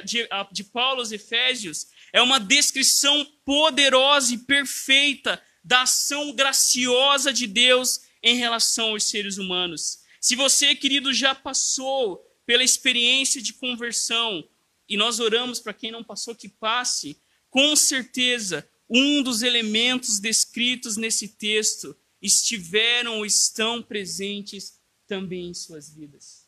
de, 0.04 0.64
Paulo 0.64 1.00
aos 1.00 1.12
Efésios 1.12 1.86
é 2.12 2.20
uma 2.20 2.38
descrição 2.38 3.24
poderosa 3.44 4.34
e 4.34 4.38
perfeita 4.38 5.42
da 5.64 5.82
ação 5.82 6.32
graciosa 6.32 7.32
de 7.32 7.46
Deus 7.46 8.00
em 8.22 8.36
relação 8.36 8.90
aos 8.90 9.04
seres 9.04 9.38
humanos. 9.38 10.00
Se 10.20 10.34
você, 10.34 10.74
querido, 10.74 11.12
já 11.12 11.34
passou 11.34 12.25
pela 12.46 12.62
experiência 12.62 13.42
de 13.42 13.52
conversão, 13.52 14.48
e 14.88 14.96
nós 14.96 15.18
oramos 15.18 15.58
para 15.60 15.74
quem 15.74 15.90
não 15.90 16.04
passou 16.04 16.34
que 16.34 16.48
passe, 16.48 17.20
com 17.50 17.74
certeza, 17.74 18.66
um 18.88 19.22
dos 19.22 19.42
elementos 19.42 20.20
descritos 20.20 20.96
nesse 20.96 21.28
texto 21.28 21.96
estiveram 22.22 23.18
ou 23.18 23.26
estão 23.26 23.82
presentes 23.82 24.78
também 25.06 25.48
em 25.48 25.54
suas 25.54 25.90
vidas. 25.90 26.46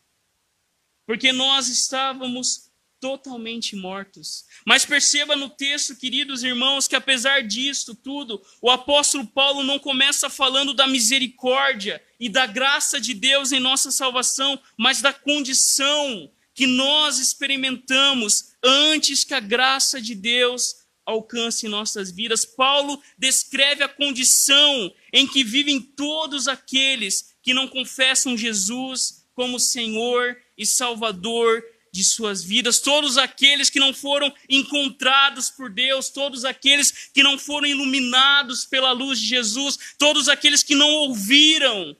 Porque 1.05 1.33
nós 1.33 1.69
estávamos 1.69 2.68
totalmente 3.01 3.77
mortos. 3.77 4.45
Mas 4.67 4.85
perceba 4.85 5.37
no 5.37 5.49
texto, 5.49 5.97
queridos 5.97 6.43
irmãos, 6.43 6.89
que 6.89 6.97
apesar 6.97 7.43
disto 7.43 7.95
tudo, 7.95 8.43
o 8.61 8.71
apóstolo 8.71 9.27
Paulo 9.27 9.63
não 9.63 9.79
começa 9.79 10.29
falando 10.29 10.75
da 10.75 10.87
misericórdia 10.87 12.03
e 12.19 12.29
da 12.29 12.47
graça 12.47 13.01
de 13.01 13.15
Deus 13.15 13.53
em 13.53 13.61
nossa 13.61 13.91
salvação, 13.91 14.61
mas 14.77 15.01
da 15.01 15.13
condição 15.13 16.31
que 16.55 16.67
nós 16.67 17.19
experimentamos 17.19 18.53
antes 18.63 19.23
que 19.23 19.35
a 19.35 19.41
graça 19.41 20.01
de 20.01 20.15
Deus 20.15 20.89
alcance 21.07 21.67
nossas 21.69 22.11
vidas. 22.11 22.45
Paulo 22.45 23.01
descreve 23.17 23.83
a 23.83 23.89
condição 23.89 24.93
em 25.13 25.27
que 25.27 25.43
vivem 25.43 25.81
todos 25.81 26.47
aqueles 26.47 27.35
que 27.43 27.55
não 27.55 27.67
confessam 27.67 28.37
Jesus 28.37 29.27
como 29.35 29.59
Senhor 29.59 30.37
e 30.57 30.67
Salvador 30.67 31.63
de 31.99 32.05
suas 32.05 32.45
vidas, 32.45 32.79
todos 32.79 33.19
aqueles 33.19 33.69
que 33.69 33.81
não 33.81 33.93
foram 33.93 34.33
encontrados 34.49 35.51
por 35.51 35.69
Deus, 35.69 36.11
todos 36.11 36.45
aqueles 36.45 37.11
que 37.13 37.25
não 37.25 37.37
foram 37.37 37.67
iluminados 37.67 38.65
pela 38.65 38.93
luz 38.93 39.19
de 39.19 39.27
Jesus, 39.27 39.97
todos 39.99 40.29
aqueles 40.29 40.63
que 40.63 40.77
não 40.77 40.89
ouviram 40.89 41.97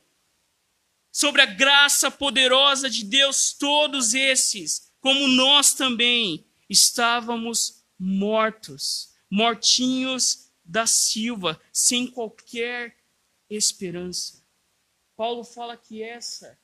sobre 1.11 1.43
a 1.43 1.47
graça 1.47 2.13
poderosa 2.13 2.89
de 2.89 3.03
Deus, 3.03 3.53
todos 3.59 4.15
esses, 4.15 4.93
como 5.01 5.27
nós 5.27 5.75
também, 5.75 6.47
estávamos 6.71 7.83
mortos, 7.99 9.17
mortinhos 9.29 10.49
da 10.65 10.87
Silva, 10.87 11.61
sem 11.73 12.07
qualquer 12.07 12.97
esperança. 13.51 14.45
Paulo 15.17 15.43
fala 15.43 15.77
que 15.77 16.05
essa 16.05 16.57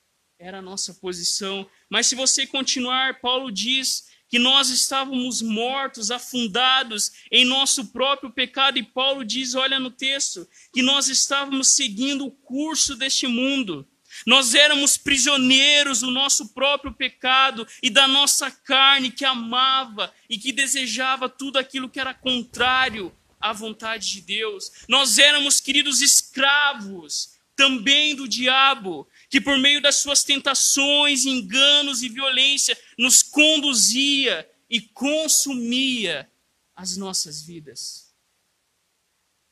era 0.45 0.59
a 0.59 0.63
nossa 0.63 0.93
posição. 0.93 1.67
Mas 1.89 2.07
se 2.07 2.15
você 2.15 2.47
continuar, 2.47 3.19
Paulo 3.21 3.51
diz 3.51 4.05
que 4.29 4.39
nós 4.39 4.69
estávamos 4.69 5.41
mortos, 5.41 6.11
afundados 6.11 7.13
em 7.31 7.47
nosso 7.47 7.87
próprio 7.87 8.31
pecado, 8.31 8.79
e 8.79 8.83
Paulo 8.83 9.25
diz, 9.25 9.55
olha 9.55 9.81
no 9.81 9.91
texto, 9.91 10.47
que 10.71 10.83
nós 10.83 11.09
estávamos 11.09 11.69
seguindo 11.69 12.27
o 12.27 12.31
curso 12.31 12.95
deste 12.95 13.27
mundo. 13.27 13.89
Nós 14.27 14.55
éramos 14.55 14.99
prisioneiros 14.99 16.01
do 16.01 16.11
nosso 16.11 16.53
próprio 16.53 16.93
pecado 16.93 17.67
e 17.83 17.89
da 17.89 18.07
nossa 18.07 18.51
carne 18.51 19.11
que 19.11 19.25
amava 19.25 20.13
e 20.29 20.37
que 20.37 20.53
desejava 20.53 21.27
tudo 21.27 21.59
aquilo 21.59 21.89
que 21.89 21.99
era 21.99 22.13
contrário 22.13 23.11
à 23.41 23.53
vontade 23.53 24.11
de 24.11 24.21
Deus. 24.21 24.71
Nós 24.89 25.19
éramos, 25.19 25.59
queridos, 25.59 26.03
escravos 26.03 27.35
também 27.57 28.15
do 28.15 28.29
diabo, 28.29 29.09
que 29.35 29.41
por 29.41 29.59
meio 29.59 29.83
das 29.83 29.97
suas 29.97 30.23
tentações, 30.23 31.25
enganos 31.25 32.05
e 32.05 32.09
violência 32.09 32.79
nos 32.97 33.21
conduzia 33.21 34.49
e 34.71 34.81
consumia 34.81 36.31
as 36.73 36.97
nossas 36.97 37.43
vidas. 37.43 38.15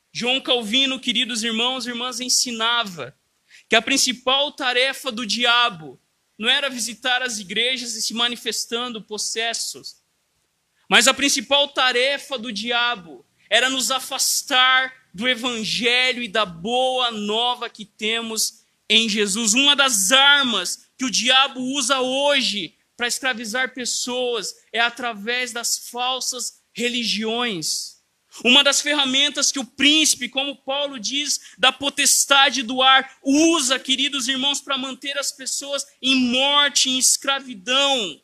João 0.09 0.39
Calvino, 0.39 1.01
queridos 1.01 1.43
irmãos 1.43 1.85
e 1.85 1.89
irmãs, 1.89 2.21
ensinava 2.21 3.13
que 3.67 3.75
a 3.75 3.81
principal 3.81 4.53
tarefa 4.53 5.11
do 5.11 5.25
diabo 5.25 5.99
não 6.39 6.47
era 6.47 6.69
visitar 6.69 7.21
as 7.21 7.39
igrejas 7.39 7.93
e 7.95 8.01
se 8.01 8.13
manifestando 8.13 9.01
possessos, 9.01 10.01
mas 10.89 11.09
a 11.09 11.13
principal 11.13 11.67
tarefa 11.67 12.37
do 12.37 12.53
diabo 12.53 13.25
era 13.49 13.69
nos 13.69 13.91
afastar 13.91 15.09
do 15.13 15.27
evangelho 15.27 16.23
e 16.23 16.29
da 16.29 16.45
boa 16.45 17.11
nova 17.11 17.69
que 17.69 17.83
temos 17.83 18.62
em 18.89 19.07
Jesus. 19.09 19.53
Uma 19.53 19.75
das 19.75 20.11
armas 20.11 20.87
que 20.97 21.05
o 21.05 21.11
diabo 21.11 21.59
usa 21.59 21.99
hoje 21.99 22.75
para 22.95 23.07
escravizar 23.07 23.73
pessoas 23.73 24.53
é 24.71 24.79
através 24.79 25.51
das 25.51 25.89
falsas 25.89 26.61
religiões. 26.73 27.93
Uma 28.43 28.63
das 28.63 28.81
ferramentas 28.81 29.51
que 29.51 29.59
o 29.59 29.65
príncipe, 29.65 30.27
como 30.27 30.55
Paulo 30.55 30.99
diz, 30.99 31.53
da 31.57 31.71
potestade 31.71 32.63
do 32.63 32.81
ar, 32.81 33.17
usa, 33.21 33.77
queridos 33.77 34.27
irmãos, 34.27 34.59
para 34.59 34.77
manter 34.77 35.17
as 35.17 35.31
pessoas 35.31 35.85
em 36.01 36.15
morte, 36.15 36.89
em 36.89 36.97
escravidão, 36.97 38.19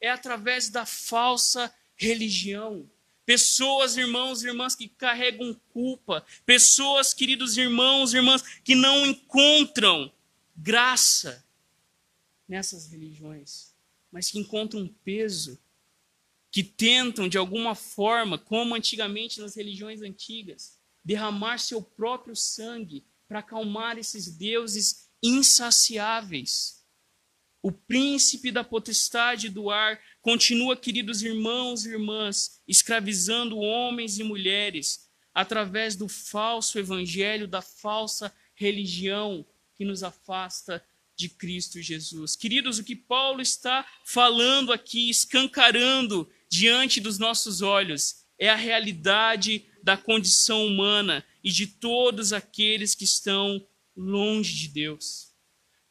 é 0.00 0.10
através 0.10 0.68
da 0.68 0.84
falsa 0.84 1.72
religião. 1.96 2.90
Pessoas, 3.26 3.96
irmãos 3.96 4.42
e 4.42 4.48
irmãs, 4.48 4.74
que 4.74 4.88
carregam 4.88 5.58
culpa. 5.72 6.24
Pessoas, 6.44 7.14
queridos 7.14 7.56
irmãos 7.56 8.12
e 8.12 8.16
irmãs, 8.16 8.42
que 8.62 8.74
não 8.74 9.06
encontram 9.06 10.12
graça 10.56 11.44
nessas 12.46 12.86
religiões, 12.86 13.74
mas 14.12 14.30
que 14.30 14.38
encontram 14.38 14.86
peso, 15.02 15.58
que 16.50 16.62
tentam, 16.62 17.28
de 17.28 17.38
alguma 17.38 17.74
forma, 17.74 18.38
como 18.38 18.74
antigamente 18.74 19.40
nas 19.40 19.56
religiões 19.56 20.02
antigas, 20.02 20.78
derramar 21.04 21.58
seu 21.58 21.82
próprio 21.82 22.36
sangue 22.36 23.04
para 23.26 23.40
acalmar 23.40 23.98
esses 23.98 24.28
deuses 24.28 25.08
insaciáveis. 25.22 26.83
O 27.64 27.72
príncipe 27.72 28.52
da 28.52 28.62
potestade 28.62 29.48
do 29.48 29.70
ar 29.70 29.98
continua, 30.20 30.76
queridos 30.76 31.22
irmãos 31.22 31.86
e 31.86 31.92
irmãs, 31.92 32.60
escravizando 32.68 33.56
homens 33.56 34.18
e 34.18 34.22
mulheres 34.22 35.08
através 35.32 35.96
do 35.96 36.06
falso 36.06 36.78
evangelho, 36.78 37.48
da 37.48 37.62
falsa 37.62 38.30
religião 38.54 39.46
que 39.74 39.82
nos 39.82 40.02
afasta 40.02 40.84
de 41.16 41.30
Cristo 41.30 41.80
Jesus. 41.80 42.36
Queridos, 42.36 42.78
o 42.78 42.84
que 42.84 42.94
Paulo 42.94 43.40
está 43.40 43.86
falando 44.04 44.70
aqui, 44.70 45.08
escancarando 45.08 46.30
diante 46.50 47.00
dos 47.00 47.18
nossos 47.18 47.62
olhos, 47.62 48.26
é 48.38 48.50
a 48.50 48.56
realidade 48.56 49.64
da 49.82 49.96
condição 49.96 50.66
humana 50.66 51.24
e 51.42 51.50
de 51.50 51.66
todos 51.66 52.30
aqueles 52.34 52.94
que 52.94 53.04
estão 53.04 53.66
longe 53.96 54.52
de 54.52 54.68
Deus. 54.68 55.33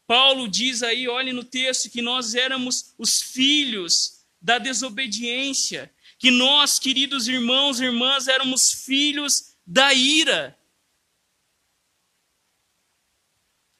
Paulo 0.06 0.48
diz 0.48 0.84
aí, 0.84 1.08
olhe 1.08 1.32
no 1.32 1.44
texto, 1.44 1.90
que 1.90 2.02
nós 2.02 2.36
éramos 2.36 2.94
os 2.98 3.22
filhos 3.22 4.26
da 4.42 4.58
desobediência, 4.58 5.94
que 6.20 6.30
nós, 6.30 6.78
queridos 6.78 7.28
irmãos 7.28 7.80
e 7.80 7.86
irmãs, 7.86 8.28
éramos 8.28 8.72
filhos 8.72 9.56
da 9.66 9.94
ira. 9.94 10.58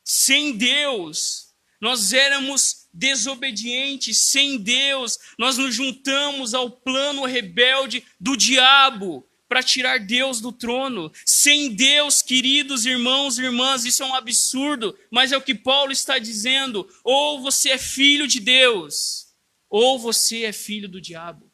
Sem 0.04 0.58
Deus, 0.58 1.54
nós 1.82 2.14
éramos 2.14 2.88
desobedientes, 2.94 4.18
sem 4.18 4.58
Deus, 4.58 5.18
nós 5.38 5.58
nos 5.58 5.76
juntamos 5.76 6.54
ao 6.54 6.70
plano 6.70 7.26
rebelde 7.26 8.06
do 8.20 8.38
diabo 8.38 9.28
para 9.54 9.62
tirar 9.62 10.00
Deus 10.00 10.42
do 10.42 10.52
trono. 10.52 11.12
Sem 11.24 11.76
Deus, 11.76 12.24
queridos 12.24 12.88
irmãos 12.88 13.38
e 13.38 13.44
irmãs, 13.44 13.86
isso 13.86 14.02
é 14.02 14.06
um 14.08 14.16
absurdo, 14.16 14.98
mas 15.12 15.32
é 15.32 15.38
o 15.38 15.44
que 15.44 15.54
Paulo 15.54 15.92
está 15.92 16.18
dizendo: 16.18 16.90
ou 17.04 17.40
você 17.40 17.70
é 17.70 17.78
filho 17.78 18.28
de 18.28 18.40
Deus, 18.40 19.32
ou 19.70 20.00
você 20.00 20.46
é 20.46 20.52
filho 20.52 20.90
do 20.90 21.00
diabo. 21.00 21.54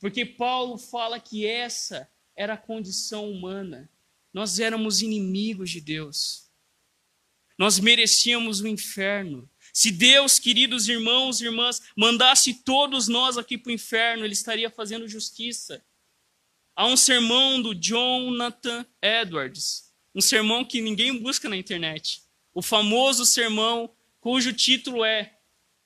Porque 0.00 0.24
Paulo 0.24 0.78
fala 0.78 1.20
que 1.20 1.44
essa 1.44 2.10
era 2.34 2.54
a 2.54 2.58
condição 2.58 3.30
humana. 3.30 3.90
Nós 4.32 4.58
éramos 4.58 5.02
inimigos 5.02 5.68
de 5.68 5.82
Deus. 5.82 6.50
Nós 7.58 7.78
merecíamos 7.78 8.62
o 8.62 8.66
inferno. 8.66 9.50
Se 9.72 9.90
Deus, 9.90 10.38
queridos 10.38 10.88
irmãos 10.88 11.40
e 11.40 11.46
irmãs, 11.46 11.80
mandasse 11.96 12.52
todos 12.52 13.08
nós 13.08 13.38
aqui 13.38 13.56
para 13.56 13.70
o 13.70 13.74
inferno, 13.74 14.24
Ele 14.24 14.34
estaria 14.34 14.68
fazendo 14.68 15.08
justiça. 15.08 15.82
Há 16.76 16.86
um 16.86 16.96
sermão 16.96 17.60
do 17.60 17.74
Jonathan 17.74 18.84
Edwards, 19.00 19.90
um 20.14 20.20
sermão 20.20 20.64
que 20.64 20.80
ninguém 20.80 21.18
busca 21.18 21.48
na 21.48 21.56
internet. 21.56 22.22
O 22.54 22.60
famoso 22.60 23.24
sermão 23.24 23.90
cujo 24.20 24.52
título 24.52 25.04
é 25.04 25.38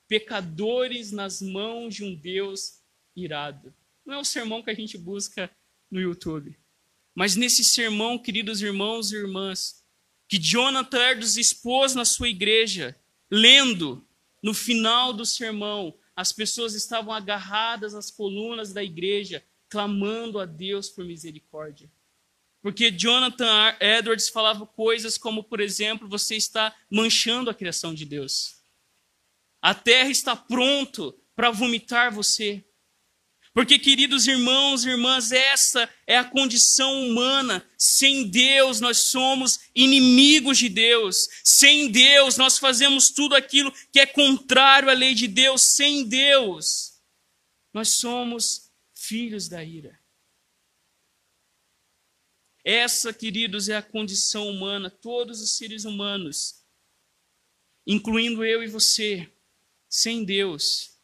Pecadores 0.07 1.11
nas 1.11 1.41
mãos 1.41 1.95
de 1.95 2.03
um 2.03 2.13
Deus 2.13 2.81
irado. 3.15 3.73
Não 4.05 4.15
é 4.15 4.17
o 4.17 4.25
sermão 4.25 4.61
que 4.61 4.69
a 4.69 4.73
gente 4.73 4.97
busca 4.97 5.49
no 5.89 5.99
YouTube. 5.99 6.57
Mas 7.15 7.35
nesse 7.35 7.63
sermão, 7.63 8.19
queridos 8.19 8.61
irmãos 8.61 9.11
e 9.11 9.15
irmãs, 9.15 9.83
que 10.27 10.37
Jonathan 10.37 11.11
Edwards 11.11 11.35
expôs 11.35 11.95
na 11.95 12.05
sua 12.05 12.29
igreja, 12.29 12.95
lendo, 13.29 14.05
no 14.41 14.53
final 14.53 15.13
do 15.13 15.25
sermão, 15.25 15.97
as 16.15 16.31
pessoas 16.31 16.73
estavam 16.73 17.13
agarradas 17.13 17.93
às 17.93 18.09
colunas 18.09 18.73
da 18.73 18.83
igreja, 18.83 19.43
clamando 19.69 20.39
a 20.39 20.45
Deus 20.45 20.89
por 20.89 21.05
misericórdia. 21.05 21.91
Porque 22.61 22.91
Jonathan 22.91 23.75
Edwards 23.79 24.29
falava 24.29 24.65
coisas 24.65 25.17
como, 25.17 25.43
por 25.43 25.59
exemplo, 25.59 26.07
você 26.07 26.35
está 26.35 26.75
manchando 26.89 27.49
a 27.49 27.53
criação 27.53 27.93
de 27.93 28.05
Deus. 28.05 28.57
A 29.61 29.73
terra 29.73 30.09
está 30.09 30.35
pronto 30.35 31.17
para 31.35 31.51
vomitar 31.51 32.11
você. 32.11 32.66
Porque, 33.57 33.79
queridos 33.79 34.27
irmãos 34.27 34.85
e 34.85 34.89
irmãs, 34.89 35.31
essa 35.31 35.91
é 36.05 36.15
a 36.15 36.23
condição 36.23 37.07
humana. 37.07 37.67
Sem 37.75 38.29
Deus, 38.29 38.79
nós 38.79 38.99
somos 38.99 39.59
inimigos 39.73 40.59
de 40.59 40.69
Deus. 40.69 41.27
Sem 41.43 41.91
Deus, 41.91 42.37
nós 42.37 42.59
fazemos 42.59 43.09
tudo 43.09 43.33
aquilo 43.33 43.73
que 43.91 43.99
é 43.99 44.05
contrário 44.05 44.91
à 44.91 44.93
lei 44.93 45.15
de 45.15 45.27
Deus. 45.27 45.63
Sem 45.63 46.07
Deus, 46.07 47.01
nós 47.73 47.93
somos 47.93 48.71
filhos 48.93 49.49
da 49.49 49.63
ira. 49.63 49.99
Essa, 52.63 53.11
queridos, 53.11 53.69
é 53.69 53.77
a 53.77 53.81
condição 53.81 54.47
humana, 54.47 54.91
todos 54.91 55.41
os 55.41 55.57
seres 55.57 55.83
humanos, 55.83 56.63
incluindo 57.87 58.45
eu 58.45 58.61
e 58.61 58.67
você, 58.67 59.27
sem 59.89 60.23
Deus 60.23 60.96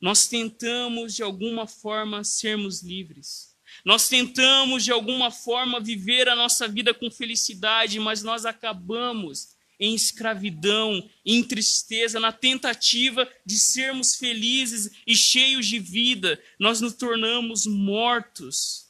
nós 0.00 0.26
tentamos 0.26 1.14
de 1.14 1.22
alguma 1.22 1.66
forma 1.66 2.24
sermos 2.24 2.82
livres. 2.82 3.56
Nós 3.84 4.08
tentamos 4.08 4.84
de 4.84 4.92
alguma 4.92 5.30
forma 5.30 5.80
viver 5.80 6.28
a 6.28 6.36
nossa 6.36 6.66
vida 6.66 6.94
com 6.94 7.10
felicidade, 7.10 7.98
mas 8.00 8.22
nós 8.22 8.44
acabamos 8.44 9.56
em 9.78 9.94
escravidão, 9.94 11.08
em 11.24 11.42
tristeza, 11.44 12.18
na 12.18 12.32
tentativa 12.32 13.30
de 13.46 13.56
sermos 13.56 14.16
felizes 14.16 14.90
e 15.06 15.14
cheios 15.14 15.66
de 15.66 15.78
vida, 15.78 16.42
nós 16.58 16.80
nos 16.80 16.94
tornamos 16.94 17.64
mortos 17.64 18.88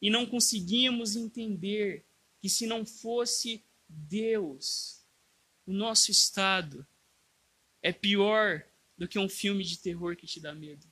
e 0.00 0.10
não 0.10 0.26
conseguimos 0.26 1.16
entender 1.16 2.04
que 2.40 2.50
se 2.50 2.66
não 2.66 2.84
fosse 2.84 3.64
Deus, 3.88 5.00
o 5.64 5.72
nosso 5.72 6.10
estado 6.10 6.86
é 7.82 7.92
pior 7.92 8.62
do 8.96 9.08
que 9.08 9.18
um 9.18 9.28
filme 9.28 9.62
de 9.64 9.78
terror 9.78 10.16
que 10.16 10.26
te 10.26 10.40
dá 10.40 10.54
medo. 10.54 10.86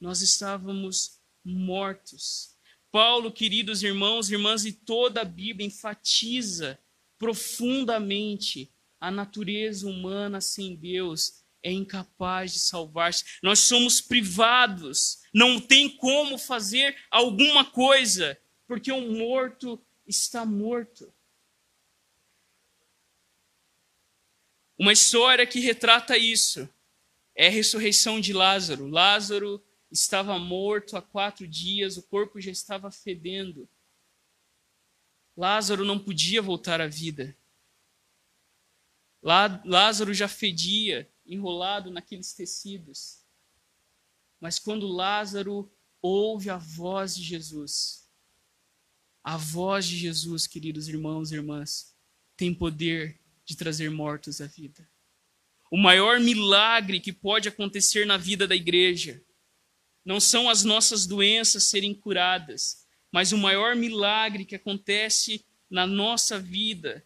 Nós 0.00 0.20
estávamos 0.20 1.20
mortos. 1.44 2.56
Paulo, 2.90 3.32
queridos 3.32 3.82
irmãos 3.82 4.30
irmãs, 4.30 4.64
e 4.64 4.72
toda 4.72 5.22
a 5.22 5.24
Bíblia 5.24 5.66
enfatiza 5.66 6.78
profundamente 7.18 8.72
a 9.00 9.10
natureza 9.10 9.86
humana 9.86 10.40
sem 10.40 10.74
Deus 10.74 11.44
é 11.62 11.72
incapaz 11.72 12.52
de 12.52 12.58
salvar-se. 12.60 13.24
Nós 13.42 13.58
somos 13.58 14.00
privados, 14.00 15.18
não 15.32 15.60
tem 15.60 15.88
como 15.88 16.38
fazer 16.38 16.96
alguma 17.10 17.64
coisa, 17.64 18.38
porque 18.66 18.92
o 18.92 19.12
morto 19.12 19.80
está 20.06 20.44
morto. 20.44 21.12
Uma 24.78 24.92
história 24.92 25.44
que 25.44 25.58
retrata 25.58 26.16
isso 26.16 26.68
é 27.34 27.48
a 27.48 27.50
ressurreição 27.50 28.20
de 28.20 28.32
Lázaro. 28.32 28.86
Lázaro 28.86 29.62
estava 29.90 30.38
morto 30.38 30.96
há 30.96 31.02
quatro 31.02 31.48
dias, 31.48 31.96
o 31.96 32.02
corpo 32.02 32.40
já 32.40 32.52
estava 32.52 32.90
fedendo. 32.90 33.68
Lázaro 35.36 35.84
não 35.84 35.98
podia 35.98 36.40
voltar 36.40 36.80
à 36.80 36.86
vida. 36.86 37.36
Lázaro 39.64 40.14
já 40.14 40.28
fedia, 40.28 41.10
enrolado 41.26 41.90
naqueles 41.90 42.32
tecidos. 42.32 43.24
Mas 44.40 44.60
quando 44.60 44.86
Lázaro 44.86 45.68
ouve 46.00 46.50
a 46.50 46.56
voz 46.56 47.16
de 47.16 47.24
Jesus, 47.24 48.08
a 49.24 49.36
voz 49.36 49.86
de 49.86 49.96
Jesus, 49.96 50.46
queridos 50.46 50.88
irmãos 50.88 51.32
e 51.32 51.34
irmãs, 51.34 51.94
tem 52.36 52.54
poder 52.54 53.20
de 53.48 53.56
trazer 53.56 53.90
mortos 53.90 54.42
à 54.42 54.46
vida. 54.46 54.86
O 55.70 55.78
maior 55.78 56.20
milagre 56.20 57.00
que 57.00 57.14
pode 57.14 57.48
acontecer 57.48 58.06
na 58.06 58.18
vida 58.18 58.46
da 58.46 58.54
igreja 58.54 59.24
não 60.04 60.20
são 60.20 60.50
as 60.50 60.64
nossas 60.64 61.06
doenças 61.06 61.64
serem 61.64 61.94
curadas, 61.94 62.86
mas 63.10 63.32
o 63.32 63.38
maior 63.38 63.74
milagre 63.74 64.44
que 64.44 64.54
acontece 64.54 65.46
na 65.70 65.86
nossa 65.86 66.38
vida 66.38 67.02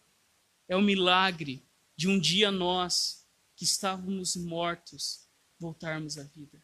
é 0.67 0.75
o 0.75 0.81
milagre 0.81 1.65
de 1.95 2.09
um 2.09 2.19
dia 2.19 2.51
nós, 2.51 3.25
que 3.55 3.63
estávamos 3.63 4.35
mortos, 4.35 5.25
voltarmos 5.57 6.17
à 6.17 6.23
vida. 6.23 6.61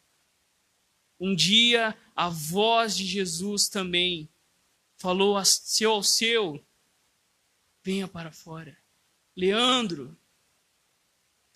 Um 1.18 1.34
dia 1.34 1.96
a 2.14 2.28
voz 2.28 2.94
de 2.94 3.06
Jesus 3.06 3.66
também 3.66 4.28
falou 4.98 5.38
a 5.38 5.44
seu 5.44 5.92
ao 5.92 6.02
seu: 6.02 6.62
venha 7.82 8.06
para 8.06 8.30
fora. 8.30 8.79
Leandro, 9.40 10.14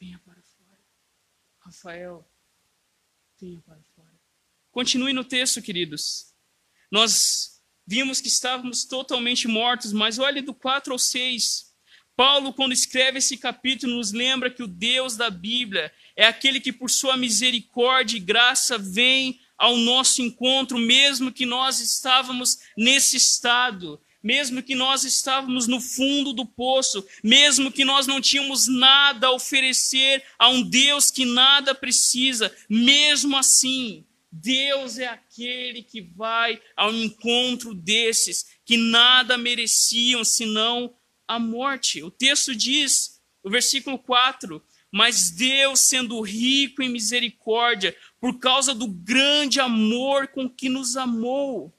venha 0.00 0.18
para 0.24 0.40
fora. 0.40 0.80
Rafael, 1.58 2.26
venha 3.38 3.60
para 3.60 3.82
fora. 3.94 4.18
Continue 4.70 5.12
no 5.12 5.22
texto, 5.22 5.60
queridos. 5.60 6.34
Nós 6.90 7.62
vimos 7.86 8.22
que 8.22 8.28
estávamos 8.28 8.86
totalmente 8.86 9.46
mortos, 9.46 9.92
mas 9.92 10.18
olhe 10.18 10.40
do 10.40 10.54
4 10.54 10.94
ao 10.94 10.98
6. 10.98 11.74
Paulo, 12.16 12.54
quando 12.54 12.72
escreve 12.72 13.18
esse 13.18 13.36
capítulo, 13.36 13.96
nos 13.96 14.12
lembra 14.12 14.50
que 14.50 14.62
o 14.62 14.66
Deus 14.66 15.14
da 15.14 15.28
Bíblia 15.28 15.92
é 16.16 16.26
aquele 16.26 16.60
que, 16.60 16.72
por 16.72 16.88
sua 16.88 17.18
misericórdia 17.18 18.16
e 18.16 18.20
graça, 18.20 18.78
vem 18.78 19.42
ao 19.58 19.76
nosso 19.76 20.22
encontro, 20.22 20.78
mesmo 20.78 21.30
que 21.30 21.44
nós 21.44 21.80
estávamos 21.80 22.60
nesse 22.78 23.18
estado, 23.18 24.00
mesmo 24.24 24.62
que 24.62 24.74
nós 24.74 25.04
estávamos 25.04 25.66
no 25.66 25.82
fundo 25.82 26.32
do 26.32 26.46
poço, 26.46 27.06
mesmo 27.22 27.70
que 27.70 27.84
nós 27.84 28.06
não 28.06 28.22
tínhamos 28.22 28.66
nada 28.66 29.26
a 29.26 29.32
oferecer 29.32 30.24
a 30.38 30.48
um 30.48 30.62
Deus 30.62 31.10
que 31.10 31.26
nada 31.26 31.74
precisa, 31.74 32.50
mesmo 32.66 33.36
assim, 33.36 34.06
Deus 34.32 34.98
é 34.98 35.06
aquele 35.06 35.82
que 35.82 36.00
vai 36.00 36.60
ao 36.74 36.92
encontro 36.92 37.74
desses 37.74 38.46
que 38.64 38.78
nada 38.78 39.36
mereciam 39.36 40.24
senão 40.24 40.92
a 41.28 41.38
morte. 41.38 42.02
O 42.02 42.10
texto 42.10 42.56
diz, 42.56 43.20
o 43.42 43.50
versículo 43.50 43.98
4: 43.98 44.60
Mas 44.90 45.30
Deus, 45.30 45.80
sendo 45.80 46.20
rico 46.22 46.82
em 46.82 46.88
misericórdia, 46.88 47.94
por 48.18 48.38
causa 48.38 48.74
do 48.74 48.88
grande 48.88 49.60
amor 49.60 50.28
com 50.28 50.48
que 50.48 50.68
nos 50.68 50.96
amou, 50.96 51.72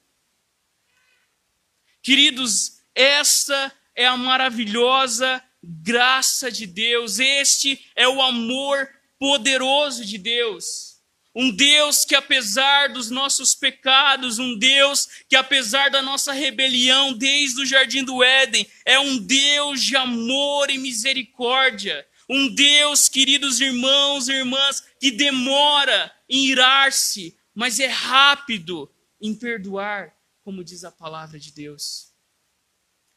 Queridos, 2.05 2.83
esta 2.93 3.73
é 3.95 4.05
a 4.05 4.15
maravilhosa 4.15 5.41
graça 5.63 6.51
de 6.51 6.67
Deus, 6.67 7.17
este 7.17 7.83
é 7.95 8.07
o 8.07 8.21
amor 8.21 8.87
poderoso 9.17 10.05
de 10.05 10.19
Deus. 10.19 11.01
Um 11.33 11.49
Deus 11.49 12.05
que, 12.05 12.13
apesar 12.13 12.89
dos 12.89 13.09
nossos 13.09 13.55
pecados, 13.55 14.37
um 14.37 14.55
Deus 14.55 15.09
que, 15.27 15.35
apesar 15.35 15.89
da 15.89 16.03
nossa 16.03 16.31
rebelião 16.31 17.11
desde 17.11 17.61
o 17.61 17.65
jardim 17.65 18.03
do 18.03 18.23
Éden, 18.23 18.67
é 18.85 18.99
um 18.99 19.17
Deus 19.17 19.83
de 19.83 19.95
amor 19.95 20.69
e 20.69 20.77
misericórdia. 20.77 22.05
Um 22.29 22.53
Deus, 22.53 23.09
queridos 23.09 23.59
irmãos 23.59 24.27
e 24.27 24.33
irmãs, 24.33 24.83
que 24.99 25.09
demora 25.09 26.13
em 26.29 26.45
irar-se, 26.45 27.35
mas 27.55 27.79
é 27.79 27.87
rápido 27.87 28.87
em 29.19 29.33
perdoar 29.33 30.14
como 30.45 30.63
diz 30.63 30.84
a 30.84 30.91
palavra 30.91 31.39
de 31.39 31.51
Deus. 31.51 32.13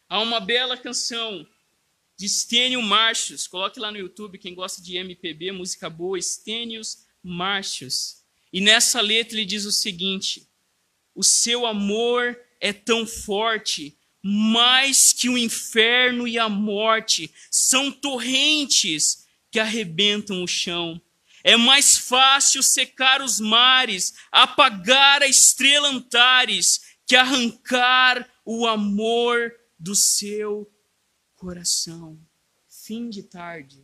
Há 0.09 0.19
uma 0.21 0.41
bela 0.41 0.79
canção 0.79 1.47
de 2.17 2.27
Stênio 2.27 2.81
Marchos, 2.81 3.47
coloque 3.47 3.79
lá 3.79 3.93
no 3.93 3.99
YouTube, 3.99 4.39
quem 4.39 4.55
gosta 4.55 4.81
de 4.81 4.97
MPB, 4.97 5.53
música 5.53 5.91
boa, 5.91 6.19
Stênios 6.19 7.05
Marchos. 7.23 8.25
E 8.51 8.63
nessa 8.63 9.03
letra 9.03 9.37
ele 9.37 9.45
diz 9.45 9.67
o 9.67 9.71
seguinte: 9.71 10.49
O 11.15 11.23
seu 11.23 11.67
amor 11.67 12.35
é 12.63 12.73
tão 12.73 13.07
forte, 13.07 13.99
mais 14.23 15.13
que 15.13 15.29
o 15.29 15.37
inferno 15.37 16.27
e 16.27 16.39
a 16.39 16.49
morte, 16.49 17.31
são 17.51 17.93
torrentes 17.93 19.27
que 19.51 19.61
arrebentam 19.61 20.43
o 20.43 20.49
chão. 20.49 20.99
É 21.45 21.59
mais 21.59 21.99
fácil 21.99 22.63
secar 22.63 23.21
os 23.21 23.39
mares, 23.39 24.15
apagar 24.33 25.23
a 25.23 25.29
estrela 25.29 25.89
Antares, 25.89 26.89
que 27.09 27.17
arrancar 27.17 28.31
o 28.45 28.67
amor 28.67 29.51
do 29.79 29.95
seu 29.95 30.71
coração. 31.37 32.21
Fim 32.69 33.09
de 33.09 33.23
tarde, 33.23 33.83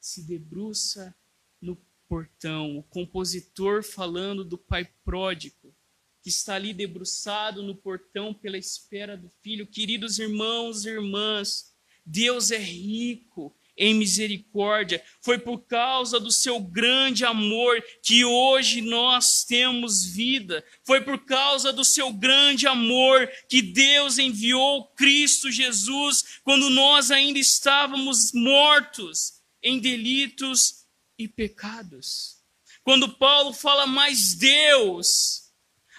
se 0.00 0.22
debruça 0.22 1.12
no 1.60 1.76
portão, 2.08 2.78
o 2.78 2.82
compositor 2.84 3.82
falando 3.82 4.44
do 4.44 4.56
pai 4.56 4.88
pródigo, 5.04 5.74
que 6.22 6.28
está 6.28 6.54
ali 6.54 6.72
debruçado 6.72 7.60
no 7.60 7.74
portão 7.74 8.32
pela 8.32 8.56
espera 8.56 9.16
do 9.16 9.28
filho. 9.28 9.66
Queridos 9.66 10.20
irmãos 10.20 10.84
e 10.84 10.90
irmãs, 10.90 11.74
Deus 12.06 12.52
é 12.52 12.58
rico 12.58 13.52
em 13.80 13.94
misericórdia. 13.94 15.02
Foi 15.22 15.38
por 15.38 15.60
causa 15.60 16.20
do 16.20 16.30
seu 16.30 16.60
grande 16.60 17.24
amor 17.24 17.82
que 18.02 18.22
hoje 18.26 18.82
nós 18.82 19.42
temos 19.42 20.04
vida. 20.04 20.62
Foi 20.84 21.00
por 21.00 21.24
causa 21.24 21.72
do 21.72 21.82
seu 21.82 22.12
grande 22.12 22.66
amor 22.66 23.26
que 23.48 23.62
Deus 23.62 24.18
enviou 24.18 24.84
Cristo 24.88 25.50
Jesus 25.50 26.40
quando 26.44 26.68
nós 26.68 27.10
ainda 27.10 27.38
estávamos 27.38 28.32
mortos 28.34 29.40
em 29.62 29.80
delitos 29.80 30.84
e 31.18 31.26
pecados. 31.26 32.36
Quando 32.84 33.08
Paulo 33.08 33.54
fala 33.54 33.86
mais 33.86 34.34
Deus, 34.34 35.40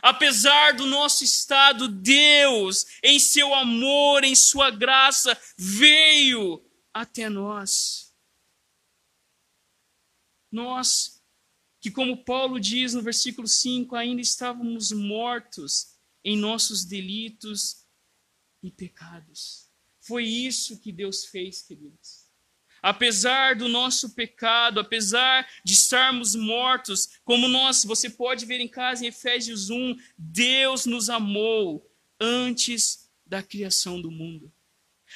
Apesar 0.03 0.73
do 0.73 0.87
nosso 0.87 1.23
estado, 1.23 1.87
Deus, 1.87 2.87
em 3.03 3.19
seu 3.19 3.53
amor, 3.53 4.23
em 4.23 4.33
sua 4.33 4.71
graça, 4.71 5.39
veio 5.55 6.59
até 6.93 7.30
nós. 7.30 8.13
Nós, 10.51 11.23
que 11.80 11.89
como 11.89 12.23
Paulo 12.23 12.60
diz 12.60 12.93
no 12.93 13.01
versículo 13.01 13.47
5, 13.47 13.95
ainda 13.95 14.21
estávamos 14.21 14.91
mortos 14.91 15.95
em 16.23 16.38
nossos 16.38 16.86
delitos 16.86 17.86
e 18.62 18.69
pecados. 18.69 19.69
Foi 19.99 20.25
isso 20.25 20.80
que 20.80 20.91
Deus 20.91 21.25
fez, 21.25 21.62
queridos. 21.62 22.30
Apesar 22.82 23.56
do 23.56 23.69
nosso 23.69 24.15
pecado, 24.15 24.80
apesar 24.80 25.47
de 25.63 25.73
estarmos 25.73 26.34
mortos, 26.34 27.19
como 27.23 27.47
nós, 27.47 27.84
você 27.84 28.10
pode 28.10 28.45
ver 28.45 28.60
em 28.60 28.67
casa 28.67 29.06
em 29.06 29.08
Efésios 29.08 29.69
1, 29.69 29.95
Deus 30.17 30.88
nos 30.88 31.10
amou 31.10 31.88
antes 32.19 33.08
da 33.25 33.43
criação 33.43 34.01
do 34.01 34.10
mundo. 34.10 34.51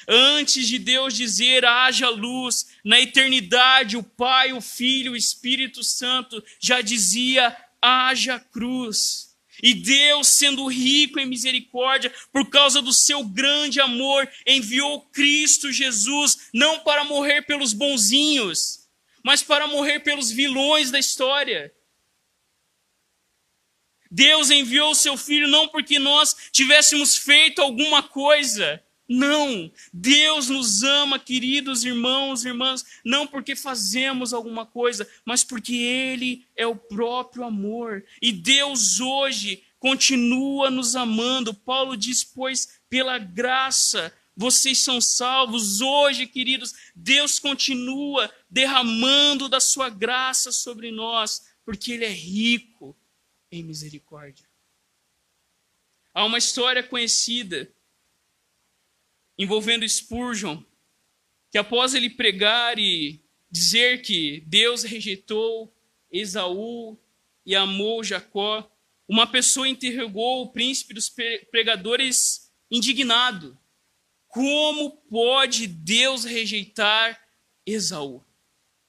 Antes 0.08 0.68
de 0.68 0.78
Deus 0.78 1.14
dizer 1.14 1.64
haja 1.64 2.08
luz, 2.08 2.66
na 2.84 3.00
eternidade 3.00 3.96
o 3.96 4.02
Pai, 4.02 4.52
o 4.52 4.60
Filho, 4.60 5.12
o 5.12 5.16
Espírito 5.16 5.82
Santo 5.82 6.42
já 6.60 6.80
dizia 6.80 7.56
haja 7.80 8.38
cruz. 8.38 9.26
E 9.62 9.72
Deus, 9.72 10.28
sendo 10.28 10.66
rico 10.66 11.18
em 11.18 11.26
misericórdia, 11.26 12.12
por 12.32 12.48
causa 12.50 12.82
do 12.82 12.92
seu 12.92 13.24
grande 13.24 13.80
amor, 13.80 14.28
enviou 14.46 15.00
Cristo 15.00 15.72
Jesus 15.72 16.48
não 16.52 16.80
para 16.80 17.04
morrer 17.04 17.42
pelos 17.42 17.72
bonzinhos, 17.72 18.86
mas 19.24 19.42
para 19.42 19.66
morrer 19.66 20.00
pelos 20.00 20.30
vilões 20.30 20.90
da 20.90 20.98
história. 20.98 21.72
Deus 24.10 24.50
enviou 24.50 24.90
o 24.90 24.94
seu 24.94 25.16
filho 25.16 25.48
não 25.48 25.68
porque 25.68 25.98
nós 25.98 26.36
tivéssemos 26.52 27.16
feito 27.16 27.60
alguma 27.60 28.02
coisa, 28.02 28.82
não, 29.08 29.70
Deus 29.92 30.48
nos 30.48 30.82
ama, 30.82 31.18
queridos 31.18 31.84
irmãos 31.84 32.44
e 32.44 32.48
irmãs, 32.48 32.84
não 33.04 33.26
porque 33.26 33.54
fazemos 33.54 34.32
alguma 34.32 34.66
coisa, 34.66 35.08
mas 35.24 35.44
porque 35.44 35.74
Ele 35.74 36.44
é 36.56 36.66
o 36.66 36.74
próprio 36.74 37.44
amor. 37.44 38.04
E 38.20 38.32
Deus 38.32 38.98
hoje 38.98 39.62
continua 39.78 40.70
nos 40.70 40.96
amando. 40.96 41.54
Paulo 41.54 41.96
diz, 41.96 42.24
pois, 42.24 42.80
pela 42.88 43.18
graça 43.18 44.12
vocês 44.36 44.78
são 44.78 45.00
salvos. 45.00 45.80
Hoje, 45.80 46.26
queridos, 46.26 46.74
Deus 46.94 47.38
continua 47.38 48.32
derramando 48.50 49.48
da 49.48 49.60
sua 49.60 49.88
graça 49.88 50.50
sobre 50.50 50.90
nós, 50.90 51.46
porque 51.64 51.92
Ele 51.92 52.04
é 52.04 52.12
rico 52.12 52.94
em 53.50 53.62
misericórdia. 53.62 54.46
Há 56.12 56.24
uma 56.24 56.38
história 56.38 56.82
conhecida 56.82 57.72
envolvendo 59.38 59.88
Spurgeon, 59.88 60.62
que 61.50 61.58
após 61.58 61.94
ele 61.94 62.10
pregar 62.10 62.78
e 62.78 63.20
dizer 63.50 64.02
que 64.02 64.40
Deus 64.46 64.82
rejeitou 64.82 65.74
Esaú 66.10 66.98
e 67.44 67.54
amou 67.54 68.02
Jacó, 68.02 68.70
uma 69.08 69.26
pessoa 69.26 69.68
interrogou 69.68 70.42
o 70.42 70.52
príncipe 70.52 70.92
dos 70.92 71.08
pregadores 71.50 72.52
indignado: 72.70 73.56
Como 74.28 74.90
pode 75.08 75.66
Deus 75.66 76.24
rejeitar 76.24 77.20
Esaú? 77.64 78.24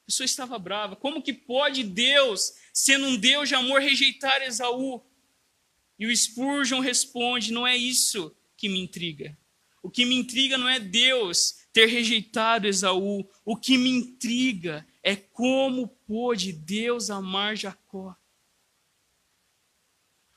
A 0.04 0.06
pessoa 0.08 0.26
estava 0.26 0.58
brava. 0.58 0.96
Como 0.96 1.22
que 1.22 1.34
pode 1.34 1.84
Deus, 1.84 2.54
sendo 2.74 3.08
um 3.08 3.18
Deus 3.18 3.50
de 3.50 3.56
amor, 3.56 3.82
rejeitar 3.82 4.42
Esaú? 4.42 5.04
E 6.00 6.08
o 6.08 6.16
Spurgeon 6.16 6.80
responde: 6.80 7.54
Não 7.54 7.68
é 7.68 7.78
isso 7.78 8.36
que 8.56 8.68
me 8.68 8.80
intriga. 8.80 9.38
O 9.88 9.90
que 9.90 10.04
me 10.04 10.16
intriga 10.16 10.58
não 10.58 10.68
é 10.68 10.82
Deus 10.82 11.60
ter 11.72 11.86
rejeitado 11.86 12.68
Esaú. 12.68 13.26
O 13.46 13.56
que 13.56 13.78
me 13.78 13.90
intriga 13.90 14.86
é 15.02 15.16
como 15.16 15.88
pôde 16.06 16.52
Deus 16.52 17.10
amar 17.10 17.56
Jacó. 17.56 18.14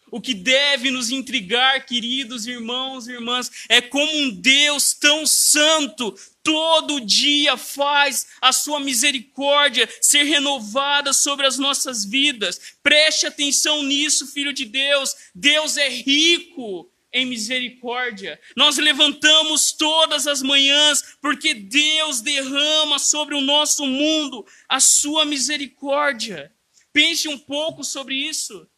O 0.08 0.20
que 0.20 0.34
deve 0.34 0.92
nos 0.92 1.10
intrigar, 1.10 1.84
queridos 1.84 2.46
irmãos 2.46 3.08
e 3.08 3.12
irmãs, 3.12 3.50
é 3.68 3.80
como 3.80 4.16
um 4.18 4.30
Deus 4.30 4.94
tão 4.94 5.26
santo 5.26 6.14
todo 6.44 7.00
dia 7.00 7.56
faz 7.56 8.28
a 8.40 8.52
sua 8.52 8.78
misericórdia 8.78 9.88
ser 10.00 10.22
renovada 10.22 11.12
sobre 11.12 11.44
as 11.44 11.58
nossas 11.58 12.04
vidas. 12.04 12.76
Preste 12.84 13.26
atenção 13.26 13.82
nisso, 13.82 14.28
filho 14.28 14.52
de 14.52 14.64
Deus. 14.64 15.16
Deus 15.34 15.76
é 15.76 15.88
rico 15.88 16.88
em 17.12 17.26
misericórdia. 17.26 18.40
Nós 18.56 18.78
levantamos 18.78 19.72
todas 19.72 20.26
as 20.26 20.42
manhãs 20.42 21.16
porque 21.20 21.54
Deus 21.54 22.20
derrama 22.20 22.98
sobre 22.98 23.34
o 23.34 23.40
nosso 23.40 23.86
mundo 23.86 24.46
a 24.68 24.80
sua 24.80 25.24
misericórdia. 25.24 26.52
Pense 26.92 27.28
um 27.28 27.38
pouco 27.38 27.84
sobre 27.84 28.14
isso. 28.14 28.68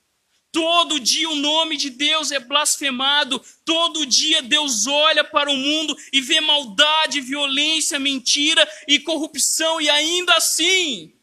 Todo 0.53 1.01
dia 1.01 1.31
o 1.31 1.35
nome 1.35 1.79
de 1.79 1.89
Deus 1.89 2.31
é 2.31 2.39
blasfemado, 2.39 3.43
todo 3.65 4.05
dia 4.05 4.43
Deus 4.43 4.87
olha 4.87 5.25
para 5.25 5.51
o 5.51 5.57
mundo 5.57 5.97
e 6.13 6.21
vê 6.21 6.43
maldade, 6.43 7.23
violência, 7.23 7.99
mentira 7.99 8.69
e 8.87 9.01
corrupção, 9.01 9.81
e 9.81 9.89
ainda 9.89 10.35
assim, 10.35 11.15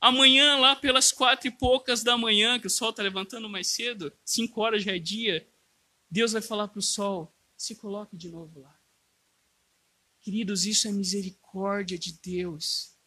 amanhã, 0.00 0.56
lá 0.56 0.76
pelas 0.76 1.10
quatro 1.10 1.48
e 1.48 1.50
poucas 1.50 2.04
da 2.04 2.16
manhã, 2.16 2.60
que 2.60 2.68
o 2.68 2.70
sol 2.70 2.90
está 2.90 3.02
levantando 3.02 3.48
mais 3.48 3.66
cedo, 3.66 4.12
cinco 4.24 4.60
horas 4.60 4.84
já 4.84 4.94
é 4.94 5.00
dia, 5.00 5.44
Deus 6.10 6.32
vai 6.32 6.42
falar 6.42 6.68
para 6.68 6.78
o 6.78 6.82
sol: 6.82 7.34
se 7.56 7.74
coloque 7.74 8.16
de 8.16 8.28
novo 8.28 8.60
lá. 8.60 8.78
Queridos, 10.20 10.66
isso 10.66 10.88
é 10.88 10.92
misericórdia 10.92 11.98
de 11.98 12.12
Deus. 12.12 12.98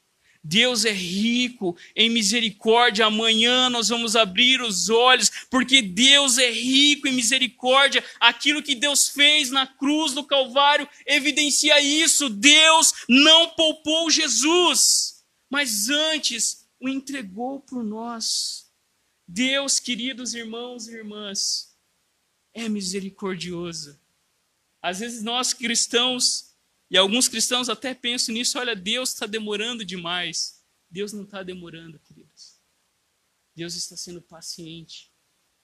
Deus 0.43 0.85
é 0.85 0.91
rico 0.91 1.77
em 1.95 2.09
misericórdia. 2.09 3.05
Amanhã 3.05 3.69
nós 3.69 3.89
vamos 3.89 4.15
abrir 4.15 4.59
os 4.61 4.89
olhos, 4.89 5.29
porque 5.49 5.81
Deus 5.81 6.37
é 6.37 6.49
rico 6.49 7.07
em 7.07 7.13
misericórdia. 7.13 8.03
Aquilo 8.19 8.63
que 8.63 8.73
Deus 8.73 9.09
fez 9.09 9.51
na 9.51 9.67
cruz 9.67 10.13
do 10.13 10.23
Calvário 10.23 10.89
evidencia 11.05 11.79
isso. 11.79 12.27
Deus 12.27 12.93
não 13.07 13.51
poupou 13.51 14.09
Jesus, 14.09 15.23
mas 15.49 15.89
antes 15.89 16.67
o 16.79 16.89
entregou 16.89 17.59
por 17.59 17.83
nós. 17.83 18.65
Deus, 19.27 19.79
queridos 19.79 20.33
irmãos 20.33 20.87
e 20.87 20.95
irmãs, 20.95 21.70
é 22.53 22.67
misericordioso. 22.67 23.99
Às 24.81 24.99
vezes 24.99 25.23
nós 25.23 25.53
cristãos 25.53 26.55
e 26.89 26.97
alguns 26.97 27.27
cristãos 27.27 27.69
até 27.69 27.93
pensam 27.93 28.33
nisso: 28.33 28.59
olha, 28.59 28.75
Deus 28.75 29.13
está 29.13 29.25
demorando 29.25 29.85
demais. 29.85 30.61
Deus 30.89 31.13
não 31.13 31.23
está 31.23 31.41
demorando, 31.41 31.99
queridos. 31.99 32.59
Deus 33.55 33.75
está 33.75 33.95
sendo 33.95 34.21
paciente, 34.21 35.11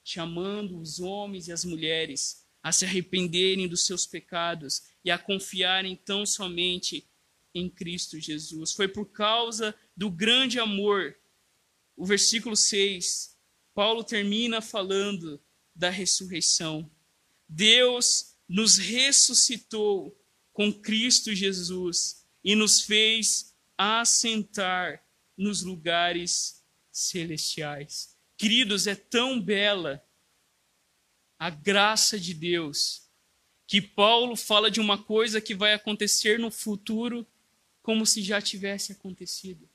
chamando 0.02 0.78
os 0.78 1.00
homens 1.00 1.48
e 1.48 1.52
as 1.52 1.64
mulheres 1.64 2.46
a 2.62 2.72
se 2.72 2.84
arrependerem 2.84 3.68
dos 3.68 3.84
seus 3.84 4.06
pecados 4.06 4.84
e 5.04 5.10
a 5.10 5.18
confiarem 5.18 5.96
tão 5.96 6.24
somente 6.24 7.06
em 7.54 7.68
Cristo 7.68 8.18
Jesus. 8.18 8.72
Foi 8.72 8.88
por 8.88 9.06
causa 9.06 9.74
do 9.96 10.10
grande 10.10 10.58
amor. 10.58 11.16
O 11.96 12.04
versículo 12.04 12.56
6, 12.56 13.36
Paulo 13.74 14.04
termina 14.04 14.60
falando 14.60 15.40
da 15.78 15.88
ressurreição. 15.88 16.90
Deus 17.48 18.34
nos 18.48 18.76
ressuscitou 18.76 20.14
com 20.52 20.72
Cristo 20.72 21.32
Jesus 21.32 22.26
e 22.42 22.56
nos 22.56 22.82
fez 22.82 23.54
assentar 23.76 25.04
nos 25.36 25.62
lugares 25.62 26.64
celestiais. 26.90 28.16
Queridos, 28.36 28.88
é 28.88 28.96
tão 28.96 29.40
bela 29.40 30.04
a 31.38 31.48
graça 31.48 32.18
de 32.18 32.34
Deus 32.34 33.08
que 33.66 33.80
Paulo 33.80 34.34
fala 34.34 34.70
de 34.70 34.80
uma 34.80 35.00
coisa 35.00 35.40
que 35.40 35.54
vai 35.54 35.74
acontecer 35.74 36.38
no 36.38 36.50
futuro 36.50 37.24
como 37.82 38.04
se 38.04 38.22
já 38.22 38.42
tivesse 38.42 38.92
acontecido. 38.92 39.67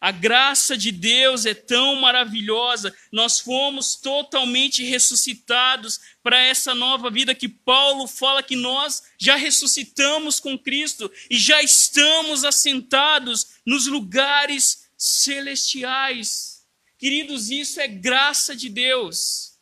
A 0.00 0.10
graça 0.10 0.76
de 0.76 0.92
Deus 0.92 1.46
é 1.46 1.54
tão 1.54 1.96
maravilhosa, 1.96 2.94
nós 3.10 3.40
fomos 3.40 3.96
totalmente 3.96 4.84
ressuscitados 4.84 5.98
para 6.22 6.38
essa 6.38 6.74
nova 6.74 7.10
vida 7.10 7.34
que 7.34 7.48
Paulo 7.48 8.06
fala 8.06 8.42
que 8.42 8.56
nós 8.56 9.02
já 9.18 9.36
ressuscitamos 9.36 10.38
com 10.38 10.58
Cristo 10.58 11.10
e 11.30 11.38
já 11.38 11.62
estamos 11.62 12.44
assentados 12.44 13.56
nos 13.64 13.86
lugares 13.86 14.86
celestiais. 14.96 16.64
Queridos, 16.98 17.50
isso 17.50 17.80
é 17.80 17.88
graça 17.88 18.54
de 18.54 18.68
Deus 18.68 19.55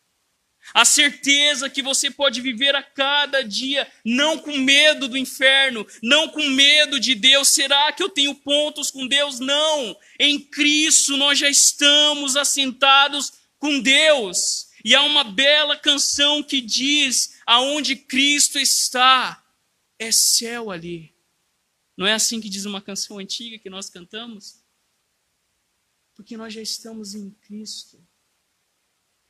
a 0.75 0.85
certeza 0.85 1.71
que 1.71 1.81
você 1.81 2.11
pode 2.11 2.41
viver 2.41 2.75
a 2.75 2.83
cada 2.83 3.43
dia, 3.43 3.91
não 4.05 4.37
com 4.37 4.59
medo 4.59 5.07
do 5.07 5.17
inferno, 5.17 5.87
não 6.03 6.29
com 6.29 6.43
medo 6.49 6.99
de 6.99 7.15
Deus. 7.15 7.47
Será 7.47 7.93
que 7.93 8.03
eu 8.03 8.09
tenho 8.09 8.35
pontos 8.35 8.91
com 8.91 9.07
Deus? 9.07 9.39
Não. 9.39 9.97
Em 10.19 10.41
Cristo 10.41 11.17
nós 11.17 11.39
já 11.39 11.49
estamos 11.49 12.37
assentados 12.37 13.33
com 13.57 13.79
Deus. 13.79 14.69
E 14.85 14.97
há 14.97 15.03
uma 15.03 15.23
bela 15.23 15.77
canção 15.77 16.43
que 16.43 16.61
diz: 16.61 17.41
aonde 17.47 17.95
Cristo 17.95 18.59
está, 18.59 19.47
é 19.97 20.11
céu 20.11 20.73
ali. 20.73 21.15
Não 21.97 22.05
é 22.05 22.13
assim 22.13 22.41
que 22.41 22.49
diz 22.49 22.65
uma 22.65 22.83
canção 22.83 23.19
antiga 23.19 23.61
que 23.61 23.71
nós 23.71 23.89
cantamos? 23.89 24.61
Porque 26.17 26.37
nós 26.37 26.53
já 26.53 26.61
estamos 26.61 27.15
em 27.15 27.31
Cristo. 27.31 28.05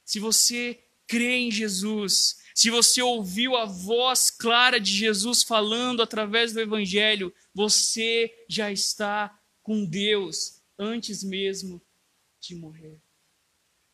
Se 0.07 0.19
você 0.19 0.84
crê 1.07 1.37
em 1.37 1.51
Jesus, 1.51 2.39
se 2.55 2.71
você 2.71 3.03
ouviu 3.03 3.57
a 3.57 3.65
voz 3.65 4.31
clara 4.31 4.79
de 4.79 4.91
Jesus 4.93 5.43
falando 5.43 6.03
através 6.03 6.53
do 6.53 6.61
Evangelho, 6.61 7.35
você 7.53 8.33
já 8.49 8.71
está 8.71 9.37
com 9.63 9.85
Deus 9.85 10.63
antes 10.79 11.25
mesmo 11.25 11.83
de 12.41 12.55
morrer. 12.55 13.01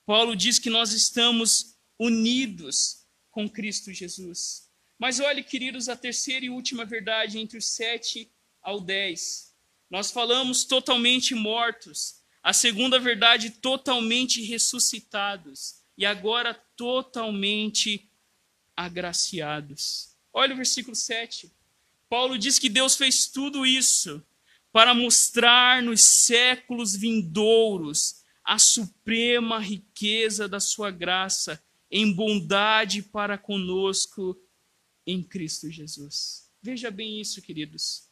Paulo 0.05 0.37
diz 0.37 0.59
que 0.59 0.69
nós 0.69 0.93
estamos 0.93 1.77
unidos 1.99 3.07
com 3.31 3.49
Cristo 3.49 3.93
Jesus. 3.93 4.69
Mas 4.99 5.21
olhe, 5.21 5.43
queridos, 5.43 5.89
a 5.89 5.97
terceira 5.97 6.45
e 6.45 6.51
última 6.51 6.85
verdade 6.85 7.39
entre 7.39 7.57
o 7.57 7.63
7 7.63 8.31
ao 8.61 8.81
10. 8.81 9.55
Nós 9.89 10.11
falamos 10.11 10.65
totalmente 10.65 11.35
mortos. 11.35 12.21
A 12.43 12.53
segunda 12.53 12.99
verdade, 12.99 13.51
totalmente 13.51 14.43
ressuscitados 14.43 15.80
e 16.01 16.07
agora 16.07 16.55
totalmente 16.55 18.11
agraciados. 18.75 20.17
Olha 20.33 20.55
o 20.55 20.57
versículo 20.57 20.97
7. 20.97 21.53
Paulo 22.09 22.39
diz 22.39 22.59
que 22.59 22.71
Deus 22.71 22.97
fez 22.97 23.27
tudo 23.27 23.67
isso 23.67 24.25
para 24.73 24.95
mostrar 24.95 25.83
nos 25.83 26.01
séculos 26.01 26.97
vindouros 26.97 28.25
a 28.43 28.59
suprema 28.59 29.59
riqueza 29.59 30.49
da 30.49 30.59
sua 30.59 30.91
graça 30.91 31.63
em 31.91 32.11
bondade 32.11 33.03
para 33.03 33.37
conosco 33.37 34.41
em 35.07 35.23
Cristo 35.23 35.71
Jesus. 35.71 36.51
Veja 36.63 36.91
bem 36.91 37.21
isso, 37.21 37.43
queridos. 37.43 38.10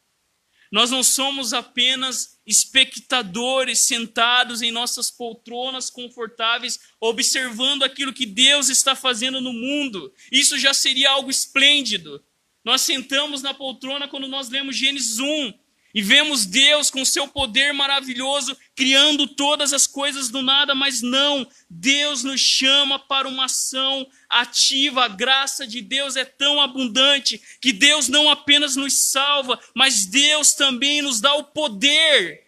Nós 0.70 0.90
não 0.90 1.02
somos 1.02 1.52
apenas 1.52 2.38
espectadores 2.46 3.80
sentados 3.80 4.62
em 4.62 4.70
nossas 4.70 5.10
poltronas 5.10 5.90
confortáveis, 5.90 6.78
observando 7.00 7.82
aquilo 7.82 8.12
que 8.12 8.26
Deus 8.26 8.68
está 8.68 8.94
fazendo 8.94 9.40
no 9.40 9.52
mundo. 9.52 10.12
Isso 10.30 10.58
já 10.58 10.74
seria 10.74 11.10
algo 11.10 11.30
esplêndido. 11.30 12.22
Nós 12.64 12.82
sentamos 12.82 13.42
na 13.42 13.54
poltrona 13.54 14.08
quando 14.08 14.28
nós 14.28 14.48
lemos 14.48 14.76
Gênesis 14.76 15.18
1, 15.18 15.52
e 15.94 16.02
vemos 16.02 16.44
Deus 16.44 16.90
com 16.90 17.04
seu 17.04 17.26
poder 17.26 17.72
maravilhoso 17.72 18.56
criando 18.76 19.26
todas 19.26 19.72
as 19.72 19.86
coisas 19.86 20.28
do 20.28 20.42
nada, 20.42 20.74
mas 20.74 21.02
não, 21.02 21.48
Deus 21.68 22.22
nos 22.22 22.40
chama 22.40 22.98
para 22.98 23.26
uma 23.26 23.46
ação 23.46 24.06
ativa. 24.28 25.04
A 25.04 25.08
graça 25.08 25.66
de 25.66 25.80
Deus 25.80 26.16
é 26.16 26.24
tão 26.24 26.60
abundante 26.60 27.40
que 27.60 27.72
Deus 27.72 28.08
não 28.08 28.30
apenas 28.30 28.76
nos 28.76 29.10
salva, 29.10 29.58
mas 29.74 30.06
Deus 30.06 30.52
também 30.52 31.02
nos 31.02 31.20
dá 31.20 31.34
o 31.34 31.44
poder 31.44 32.46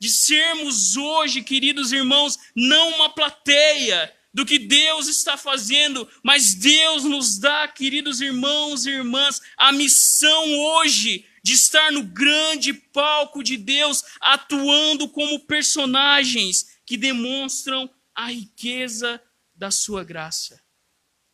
de 0.00 0.10
sermos 0.10 0.96
hoje, 0.96 1.42
queridos 1.42 1.92
irmãos, 1.92 2.38
não 2.54 2.96
uma 2.96 3.08
plateia, 3.08 4.12
do 4.34 4.44
que 4.44 4.58
Deus 4.58 5.06
está 5.06 5.36
fazendo, 5.36 6.08
mas 6.20 6.56
Deus 6.56 7.04
nos 7.04 7.38
dá, 7.38 7.68
queridos 7.68 8.20
irmãos 8.20 8.84
e 8.84 8.90
irmãs, 8.90 9.40
a 9.56 9.70
missão 9.70 10.58
hoje 10.58 11.24
de 11.44 11.52
estar 11.52 11.92
no 11.92 12.02
grande 12.02 12.72
palco 12.72 13.44
de 13.44 13.58
Deus, 13.58 14.02
atuando 14.18 15.06
como 15.06 15.40
personagens 15.40 16.78
que 16.86 16.96
demonstram 16.96 17.88
a 18.14 18.30
riqueza 18.30 19.22
da 19.54 19.70
sua 19.70 20.02
graça. 20.02 20.58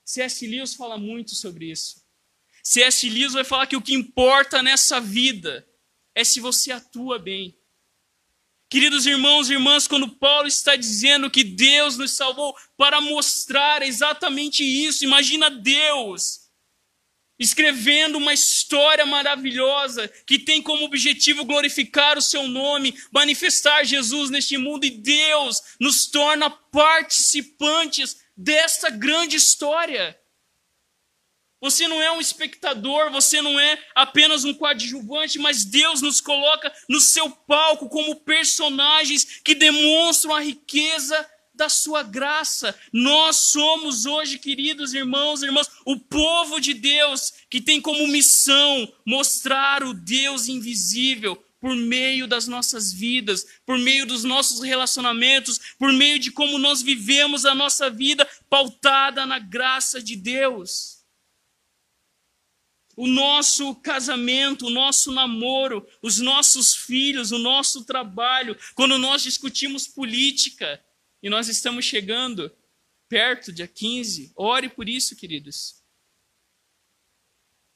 C.S. 0.04 0.44
Lewis 0.44 0.74
fala 0.74 0.98
muito 0.98 1.36
sobre 1.36 1.70
isso. 1.70 2.04
C.S. 2.60 3.08
Lewis 3.08 3.34
vai 3.34 3.44
falar 3.44 3.68
que 3.68 3.76
o 3.76 3.80
que 3.80 3.94
importa 3.94 4.60
nessa 4.64 5.00
vida 5.00 5.64
é 6.12 6.24
se 6.24 6.40
você 6.40 6.72
atua 6.72 7.16
bem. 7.16 7.56
Queridos 8.68 9.06
irmãos 9.06 9.48
e 9.48 9.52
irmãs, 9.52 9.86
quando 9.86 10.08
Paulo 10.08 10.48
está 10.48 10.74
dizendo 10.74 11.30
que 11.30 11.44
Deus 11.44 11.96
nos 11.96 12.10
salvou 12.10 12.56
para 12.76 13.00
mostrar 13.00 13.80
exatamente 13.82 14.64
isso, 14.64 15.04
imagina 15.04 15.48
Deus 15.48 16.39
escrevendo 17.40 18.18
uma 18.18 18.34
história 18.34 19.06
maravilhosa 19.06 20.06
que 20.26 20.38
tem 20.38 20.60
como 20.60 20.84
objetivo 20.84 21.46
glorificar 21.46 22.18
o 22.18 22.22
seu 22.22 22.46
nome, 22.46 22.94
manifestar 23.10 23.82
Jesus 23.82 24.28
neste 24.28 24.58
mundo 24.58 24.84
e 24.84 24.90
Deus 24.90 25.62
nos 25.80 26.06
torna 26.06 26.50
participantes 26.50 28.20
desta 28.36 28.90
grande 28.90 29.36
história. 29.36 30.20
Você 31.62 31.86
não 31.88 32.00
é 32.00 32.10
um 32.10 32.20
espectador, 32.20 33.10
você 33.10 33.42
não 33.42 33.58
é 33.58 33.78
apenas 33.94 34.44
um 34.44 34.54
coadjuvante, 34.54 35.38
mas 35.38 35.64
Deus 35.64 36.00
nos 36.00 36.20
coloca 36.20 36.72
no 36.88 37.00
seu 37.00 37.30
palco 37.30 37.88
como 37.88 38.16
personagens 38.16 39.40
que 39.44 39.54
demonstram 39.54 40.34
a 40.34 40.40
riqueza 40.40 41.28
da 41.60 41.68
sua 41.68 42.02
graça. 42.02 42.74
Nós 42.90 43.36
somos 43.36 44.06
hoje, 44.06 44.38
queridos 44.38 44.94
irmãos 44.94 45.42
e 45.42 45.46
irmãs, 45.46 45.70
o 45.84 45.98
povo 45.98 46.58
de 46.58 46.72
Deus 46.72 47.34
que 47.50 47.60
tem 47.60 47.82
como 47.82 48.08
missão 48.08 48.90
mostrar 49.04 49.84
o 49.84 49.92
Deus 49.92 50.48
invisível 50.48 51.36
por 51.60 51.76
meio 51.76 52.26
das 52.26 52.48
nossas 52.48 52.90
vidas, 52.90 53.46
por 53.66 53.76
meio 53.76 54.06
dos 54.06 54.24
nossos 54.24 54.62
relacionamentos, 54.62 55.60
por 55.78 55.92
meio 55.92 56.18
de 56.18 56.30
como 56.30 56.56
nós 56.58 56.80
vivemos 56.80 57.44
a 57.44 57.54
nossa 57.54 57.90
vida 57.90 58.26
pautada 58.48 59.26
na 59.26 59.38
graça 59.38 60.02
de 60.02 60.16
Deus 60.16 60.98
o 62.96 63.06
nosso 63.06 63.74
casamento, 63.76 64.66
o 64.66 64.70
nosso 64.70 65.10
namoro, 65.10 65.86
os 66.02 66.18
nossos 66.18 66.74
filhos, 66.74 67.32
o 67.32 67.38
nosso 67.38 67.86
trabalho, 67.86 68.54
quando 68.74 68.98
nós 68.98 69.22
discutimos 69.22 69.88
política 69.88 70.78
e 71.22 71.28
nós 71.28 71.48
estamos 71.48 71.84
chegando 71.84 72.54
perto, 73.08 73.52
dia 73.52 73.68
15, 73.68 74.32
ore 74.36 74.68
por 74.68 74.88
isso, 74.88 75.16
queridos. 75.16 75.82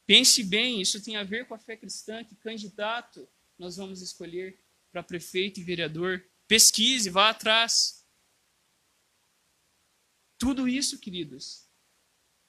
Pense 0.07 0.43
bem, 0.43 0.81
isso 0.81 1.03
tem 1.03 1.17
a 1.17 1.25
ver 1.25 1.47
com 1.47 1.55
a 1.55 1.59
fé 1.59 1.77
cristã, 1.77 2.23
que 2.25 2.37
candidato 2.37 3.29
nós 3.59 3.77
vamos 3.77 4.03
escolher 4.03 4.59
para 4.93 5.03
prefeito 5.03 5.61
e 5.61 5.65
vereador. 5.65 6.25
Pesquise, 6.47 7.11
vá 7.11 7.31
atrás. 7.31 8.07
Tudo 10.39 10.69
isso, 10.69 10.99
queridos, 10.99 11.67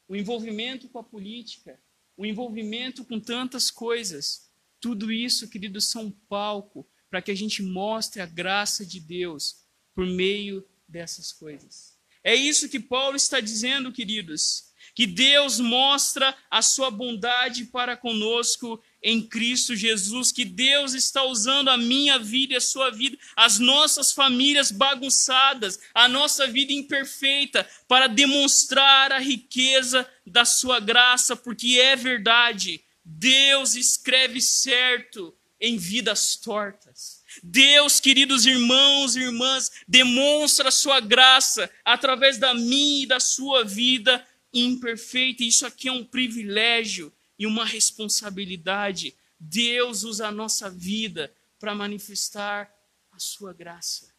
o 0.08 0.16
envolvimento 0.16 0.90
com 0.90 1.00
a 1.00 1.04
política, 1.04 1.82
o 2.18 2.26
envolvimento 2.26 3.06
com 3.06 3.20
tantas 3.20 3.72
coisas. 3.72 4.52
Tudo 4.80 5.12
isso, 5.12 5.50
queridos, 5.50 5.86
são 5.86 6.06
um 6.06 6.12
palco 6.12 6.88
para 7.10 7.22
que 7.22 7.32
a 7.32 7.36
gente 7.36 7.64
mostre 7.64 8.22
a 8.22 8.26
graça 8.26 8.86
de 8.86 9.00
Deus 9.00 9.66
por 9.94 10.06
meio 10.06 10.68
dessas 10.88 11.32
coisas. 11.32 11.96
É 12.24 12.34
isso 12.34 12.70
que 12.70 12.80
Paulo 12.80 13.16
está 13.16 13.40
dizendo, 13.40 13.92
queridos, 13.92 14.74
que 14.96 15.06
Deus 15.06 15.60
mostra 15.60 16.36
a 16.50 16.62
sua 16.62 16.90
bondade 16.90 17.66
para 17.66 17.98
conosco 17.98 18.82
em 19.04 19.22
Cristo 19.22 19.76
Jesus, 19.76 20.32
que 20.32 20.46
Deus 20.46 20.94
está 20.94 21.24
usando 21.24 21.70
a 21.70 21.78
minha 21.78 22.18
vida 22.18 22.54
e 22.54 22.58
a 22.58 22.62
sua 22.62 22.90
vida, 22.90 23.18
as 23.36 23.60
nossas 23.60 24.12
famílias 24.12 24.72
bagunçadas, 24.72 25.80
a 25.94 26.08
nossa 26.08 26.48
vida 26.48 26.74
imperfeita, 26.74 27.70
para 27.88 28.08
demonstrar 28.08 29.12
a 29.12 29.20
riqueza 29.20 30.10
da 30.26 30.46
sua 30.46 30.80
graça, 30.80 31.36
porque 31.36 31.80
é 31.80 31.96
verdade, 31.96 32.84
Deus 33.04 33.76
escreve 33.76 34.42
certo 34.42 35.38
em 35.60 35.78
vidas 35.78 36.38
tortas. 36.38 37.15
Deus, 37.48 38.00
queridos 38.00 38.48
irmãos 38.48 39.16
e 39.16 39.20
irmãs, 39.20 39.72
demonstra 39.88 40.70
a 40.70 40.72
sua 40.72 41.00
graça 41.00 41.72
através 41.86 42.40
da 42.40 42.56
minha 42.56 43.04
e 43.04 43.06
da 43.06 43.20
sua 43.20 43.64
vida 43.64 44.26
imperfeita. 44.52 45.44
Isso 45.44 45.64
aqui 45.64 45.88
é 45.88 45.92
um 45.92 46.04
privilégio 46.04 47.14
e 47.38 47.46
uma 47.46 47.64
responsabilidade. 47.64 49.16
Deus 49.40 50.04
usa 50.04 50.28
a 50.28 50.32
nossa 50.32 50.72
vida 50.72 51.32
para 51.60 51.76
manifestar 51.76 52.76
a 53.12 53.20
sua 53.20 53.54
graça. 53.54 54.12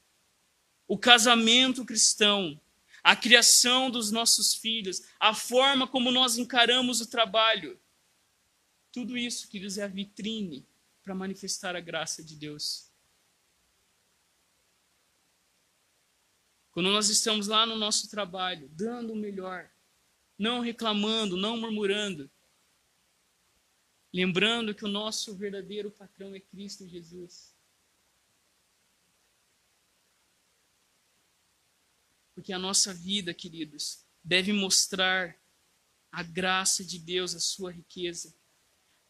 O 0.87 0.97
casamento 0.97 1.85
cristão, 1.85 2.61
a 3.03 3.17
criação 3.17 3.91
dos 3.91 4.12
nossos 4.12 4.55
filhos, 4.55 5.03
a 5.19 5.35
forma 5.35 5.89
como 5.89 6.12
nós 6.12 6.39
encaramos 6.39 7.01
o 7.01 7.07
trabalho, 7.07 7.77
tudo 8.93 9.19
isso, 9.19 9.49
queridos, 9.49 9.79
é 9.79 9.83
a 9.83 9.89
vitrine 9.89 10.65
para 11.03 11.12
manifestar 11.12 11.75
a 11.75 11.81
graça 11.81 12.23
de 12.23 12.37
Deus. 12.37 12.95
Quando 16.77 16.91
nós 16.91 17.09
estamos 17.09 17.47
lá 17.47 17.65
no 17.65 17.75
nosso 17.75 18.07
trabalho, 18.11 18.69
dando 18.69 19.15
o 19.15 19.17
melhor, 19.17 19.71
não 20.39 20.61
reclamando, 20.61 21.35
não 21.35 21.57
murmurando, 21.57 22.31
lembrando 24.12 24.75
que 24.75 24.85
o 24.85 24.89
nosso 24.89 25.35
verdadeiro 25.35 25.91
patrão 25.91 26.35
é 26.35 26.39
Cristo 26.39 26.87
Jesus. 26.87 27.57
Porque 32.35 32.53
a 32.53 32.59
nossa 32.59 32.93
vida, 32.93 33.33
queridos, 33.33 34.05
deve 34.23 34.53
mostrar 34.53 35.35
a 36.12 36.23
graça 36.23 36.85
de 36.85 36.99
Deus, 36.99 37.35
a 37.35 37.41
sua 37.41 37.73
riqueza. 37.73 38.37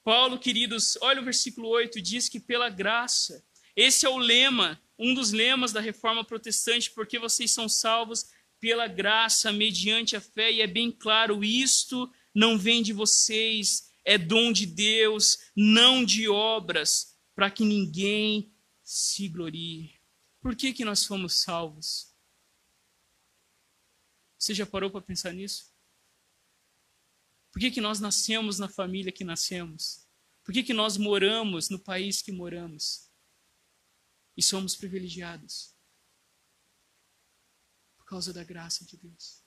Paulo, 0.05 0.39
queridos, 0.39 0.97
olha 1.01 1.21
o 1.21 1.25
versículo 1.25 1.67
8, 1.71 2.01
diz 2.01 2.29
que 2.29 2.39
pela 2.39 2.69
graça, 2.69 3.45
esse 3.77 4.07
é 4.07 4.09
o 4.09 4.17
lema, 4.17 4.81
um 4.99 5.13
dos 5.13 5.31
lemas 5.31 5.71
da 5.71 5.81
reforma 5.81 6.25
protestante, 6.25 6.91
porque 6.91 7.19
vocês 7.19 7.51
são 7.51 7.69
salvos 7.69 8.31
pela 8.59 8.89
graça, 8.89 9.53
mediante 9.53 10.17
a 10.17 10.21
fé, 10.21 10.51
e 10.51 10.63
é 10.63 10.67
bem 10.67 10.91
claro, 10.91 11.45
isto 11.45 12.11
não 12.35 12.59
vem 12.59 12.83
de 12.83 12.93
vocês, 12.93 13.93
é 14.05 14.17
dom 14.17 14.51
de 14.51 14.65
Deus, 14.65 15.39
não 15.55 16.05
de 16.05 16.29
obras, 16.29 17.15
para 17.35 17.51
que 17.51 17.65
ninguém 17.65 18.51
se 18.83 19.29
glorie. 19.29 19.95
Por 20.41 20.57
que, 20.57 20.73
que 20.73 20.85
nós 20.85 21.05
fomos 21.05 21.35
salvos? 21.35 22.15
Você 24.39 24.55
já 24.55 24.65
parou 24.65 24.91
para 24.91 25.01
pensar 25.03 25.33
nisso? 25.33 25.75
Por 27.53 27.61
que, 27.61 27.71
que 27.71 27.81
nós 27.81 28.01
nascemos 28.01 28.59
na 28.59 28.69
família 28.69 29.11
que 29.11 29.25
nascemos? 29.25 30.07
Por 30.45 30.53
que, 30.53 30.63
que 30.63 30.75
nós 30.75 30.97
moramos 30.97 31.69
no 31.69 31.79
país 31.79 32.23
que 32.23 32.31
moramos? 32.31 33.06
E 34.37 34.43
somos 34.43 34.77
privilegiados? 34.77 35.75
Por 37.97 38.05
causa 38.05 38.33
da 38.33 38.45
graça 38.45 38.85
de 38.85 38.97
Deus. 38.97 39.47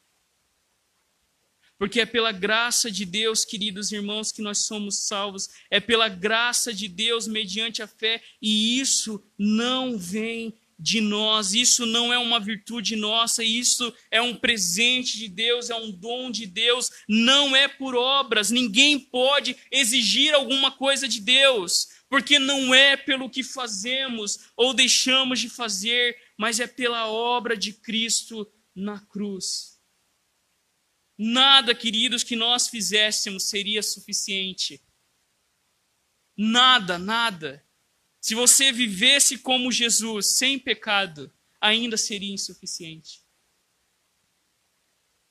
Porque 1.77 2.01
é 2.01 2.05
pela 2.05 2.33
graça 2.33 2.91
de 2.91 3.05
Deus, 3.05 3.45
queridos 3.45 3.93
irmãos, 3.93 4.33
que 4.33 4.41
nós 4.41 4.59
somos 4.59 5.07
salvos. 5.07 5.47
É 5.69 5.79
pela 5.79 6.09
graça 6.09 6.73
de 6.73 6.89
Deus 6.89 7.25
mediante 7.25 7.81
a 7.81 7.87
fé, 7.87 8.21
e 8.41 8.77
isso 8.79 9.23
não 9.37 9.97
vem 9.97 10.59
de 10.79 11.01
nós, 11.01 11.53
isso 11.53 11.85
não 11.85 12.13
é 12.13 12.17
uma 12.17 12.39
virtude 12.39 12.95
nossa, 12.95 13.43
isso 13.43 13.93
é 14.09 14.21
um 14.21 14.33
presente 14.33 15.17
de 15.17 15.27
Deus, 15.27 15.69
é 15.69 15.75
um 15.75 15.91
dom 15.91 16.31
de 16.31 16.45
Deus, 16.45 16.89
não 17.07 17.53
é 17.53 17.67
por 17.67 17.95
obras. 17.95 18.49
Ninguém 18.49 18.97
pode 18.97 19.57
exigir 19.69 20.33
alguma 20.33 20.71
coisa 20.71 21.07
de 21.07 21.19
Deus, 21.19 21.89
porque 22.09 22.39
não 22.39 22.73
é 22.73 22.97
pelo 22.97 23.29
que 23.29 23.43
fazemos 23.43 24.49
ou 24.57 24.73
deixamos 24.73 25.39
de 25.39 25.47
fazer, 25.47 26.17
mas 26.35 26.59
é 26.59 26.65
pela 26.65 27.07
obra 27.07 27.55
de 27.55 27.71
Cristo 27.71 28.51
na 28.75 28.99
cruz. 28.99 29.79
Nada, 31.15 31.75
queridos, 31.75 32.23
que 32.23 32.35
nós 32.35 32.67
fizéssemos 32.67 33.43
seria 33.43 33.83
suficiente. 33.83 34.81
Nada, 36.35 36.97
nada. 36.97 37.63
Se 38.19 38.33
você 38.33 38.71
vivesse 38.71 39.37
como 39.37 39.71
Jesus, 39.71 40.37
sem 40.37 40.57
pecado, 40.57 41.31
ainda 41.61 41.97
seria 41.97 42.33
insuficiente. 42.33 43.21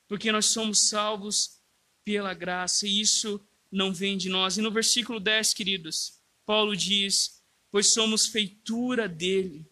Porque 0.06 0.30
nós 0.30 0.46
somos 0.46 0.88
salvos 0.88 1.60
pela 2.04 2.34
graça, 2.34 2.86
e 2.86 3.00
isso 3.00 3.44
não 3.70 3.92
vem 3.92 4.16
de 4.16 4.28
nós. 4.28 4.56
E 4.56 4.62
no 4.62 4.70
versículo 4.70 5.18
10, 5.18 5.54
queridos, 5.54 6.17
Paulo 6.48 6.74
diz: 6.74 7.42
Pois 7.70 7.88
somos 7.88 8.24
feitura 8.24 9.06
dele, 9.06 9.70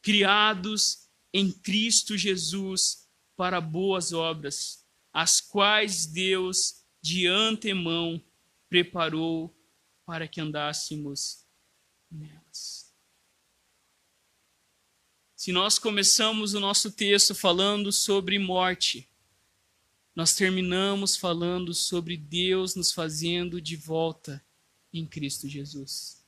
criados 0.00 1.06
em 1.34 1.52
Cristo 1.52 2.16
Jesus 2.16 3.06
para 3.36 3.60
boas 3.60 4.10
obras 4.14 4.86
as 5.12 5.38
quais 5.38 6.06
Deus 6.06 6.82
de 7.02 7.26
antemão 7.26 8.24
preparou 8.70 9.54
para 10.06 10.26
que 10.26 10.40
andássemos 10.40 11.44
nelas. 12.10 12.94
Se 15.36 15.52
nós 15.52 15.78
começamos 15.78 16.54
o 16.54 16.60
nosso 16.60 16.90
texto 16.90 17.34
falando 17.34 17.92
sobre 17.92 18.38
morte, 18.38 19.06
nós 20.16 20.34
terminamos 20.34 21.18
falando 21.18 21.74
sobre 21.74 22.16
Deus 22.16 22.74
nos 22.74 22.92
fazendo 22.92 23.60
de 23.60 23.76
volta 23.76 24.42
em 24.92 25.06
Cristo 25.06 25.48
Jesus. 25.48 26.24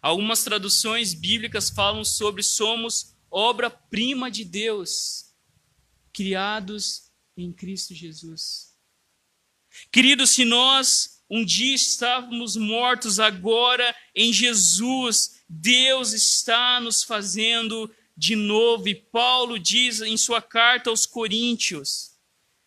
Algumas 0.00 0.44
traduções 0.44 1.14
bíblicas 1.14 1.70
falam 1.70 2.04
sobre 2.04 2.42
somos 2.42 3.14
obra-prima 3.30 4.30
de 4.30 4.44
Deus, 4.44 5.34
criados 6.12 7.10
em 7.36 7.52
Cristo 7.52 7.94
Jesus. 7.94 8.74
Queridos, 9.90 10.30
se 10.30 10.44
nós 10.44 11.22
um 11.28 11.44
dia 11.44 11.74
estávamos 11.74 12.56
mortos, 12.56 13.18
agora 13.18 13.94
em 14.14 14.32
Jesus, 14.32 15.42
Deus 15.48 16.12
está 16.12 16.80
nos 16.80 17.02
fazendo 17.02 17.92
de 18.16 18.36
novo. 18.36 18.88
E 18.88 18.94
Paulo 18.94 19.58
diz 19.58 20.00
em 20.00 20.16
sua 20.16 20.40
carta 20.40 20.88
aos 20.88 21.04
Coríntios 21.04 22.12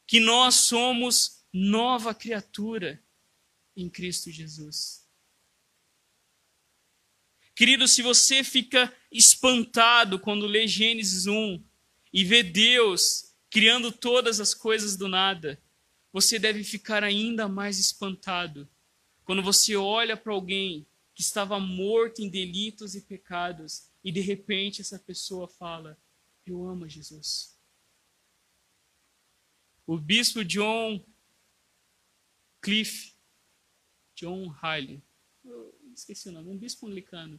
que 0.05 0.19
nós 0.19 0.55
somos 0.55 1.43
nova 1.53 2.13
criatura 2.13 3.01
em 3.75 3.89
Cristo 3.89 4.29
Jesus. 4.29 4.98
Querido, 7.59 7.89
se 7.89 8.01
você 8.01 8.41
fica 8.41 8.89
espantado 9.11 10.17
quando 10.17 10.47
lê 10.47 10.65
Gênesis 10.65 11.27
1 11.27 11.61
e 12.13 12.23
vê 12.23 12.41
Deus 12.41 13.35
criando 13.49 13.91
todas 13.91 14.39
as 14.39 14.53
coisas 14.53 14.95
do 14.95 15.09
nada, 15.09 15.61
você 16.09 16.39
deve 16.39 16.63
ficar 16.63 17.03
ainda 17.03 17.49
mais 17.49 17.77
espantado 17.77 18.65
quando 19.25 19.43
você 19.43 19.75
olha 19.75 20.15
para 20.15 20.31
alguém 20.31 20.87
que 21.13 21.21
estava 21.21 21.59
morto 21.59 22.21
em 22.21 22.29
delitos 22.29 22.95
e 22.95 23.01
pecados 23.01 23.89
e 24.01 24.09
de 24.09 24.21
repente 24.21 24.79
essa 24.79 24.97
pessoa 24.97 25.45
fala: 25.45 25.99
Eu 26.45 26.65
amo 26.65 26.87
Jesus. 26.87 27.59
O 29.85 29.97
bispo 29.97 30.45
John 30.45 31.03
Cliff, 32.61 33.13
John 34.15 34.47
Riley, 34.47 35.03
esqueci 35.93 36.29
o 36.29 36.31
nome, 36.31 36.51
um 36.51 36.57
bispo 36.57 36.87
anglicano, 36.87 37.37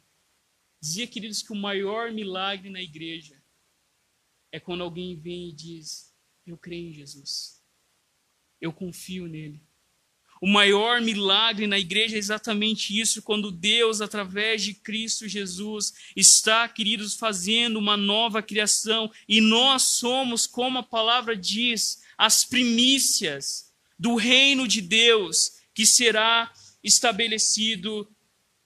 dizia, 0.81 1.07
queridos, 1.07 1.43
que 1.43 1.53
o 1.53 1.57
maior 1.57 2.11
milagre 2.11 2.71
na 2.71 2.81
igreja 2.81 3.41
é 4.53 4.59
quando 4.59 4.83
alguém 4.83 5.17
vem 5.17 5.51
e 5.51 5.53
diz: 5.53 6.15
Eu 6.47 6.57
creio 6.57 6.89
em 6.89 6.93
Jesus, 6.93 7.63
eu 8.61 8.73
confio 8.73 9.27
nele. 9.27 9.63
O 10.41 10.47
maior 10.47 11.03
milagre 11.03 11.67
na 11.67 11.79
igreja 11.79 12.17
é 12.17 12.19
exatamente 12.19 12.99
isso, 12.99 13.21
quando 13.21 13.53
Deus, 13.53 14.01
através 14.01 14.63
de 14.63 14.73
Cristo 14.73 15.29
Jesus, 15.29 15.93
está, 16.17 16.67
queridos, 16.67 17.15
fazendo 17.15 17.79
uma 17.79 17.95
nova 17.95 18.43
criação 18.43 19.13
e 19.29 19.39
nós 19.39 19.83
somos, 19.83 20.47
como 20.47 20.79
a 20.79 20.83
palavra 20.83 21.37
diz, 21.37 22.03
as 22.17 22.43
primícias 22.43 23.71
do 23.99 24.15
reino 24.15 24.67
de 24.67 24.81
Deus 24.81 25.59
que 25.75 25.85
será 25.85 26.51
estabelecido 26.83 28.11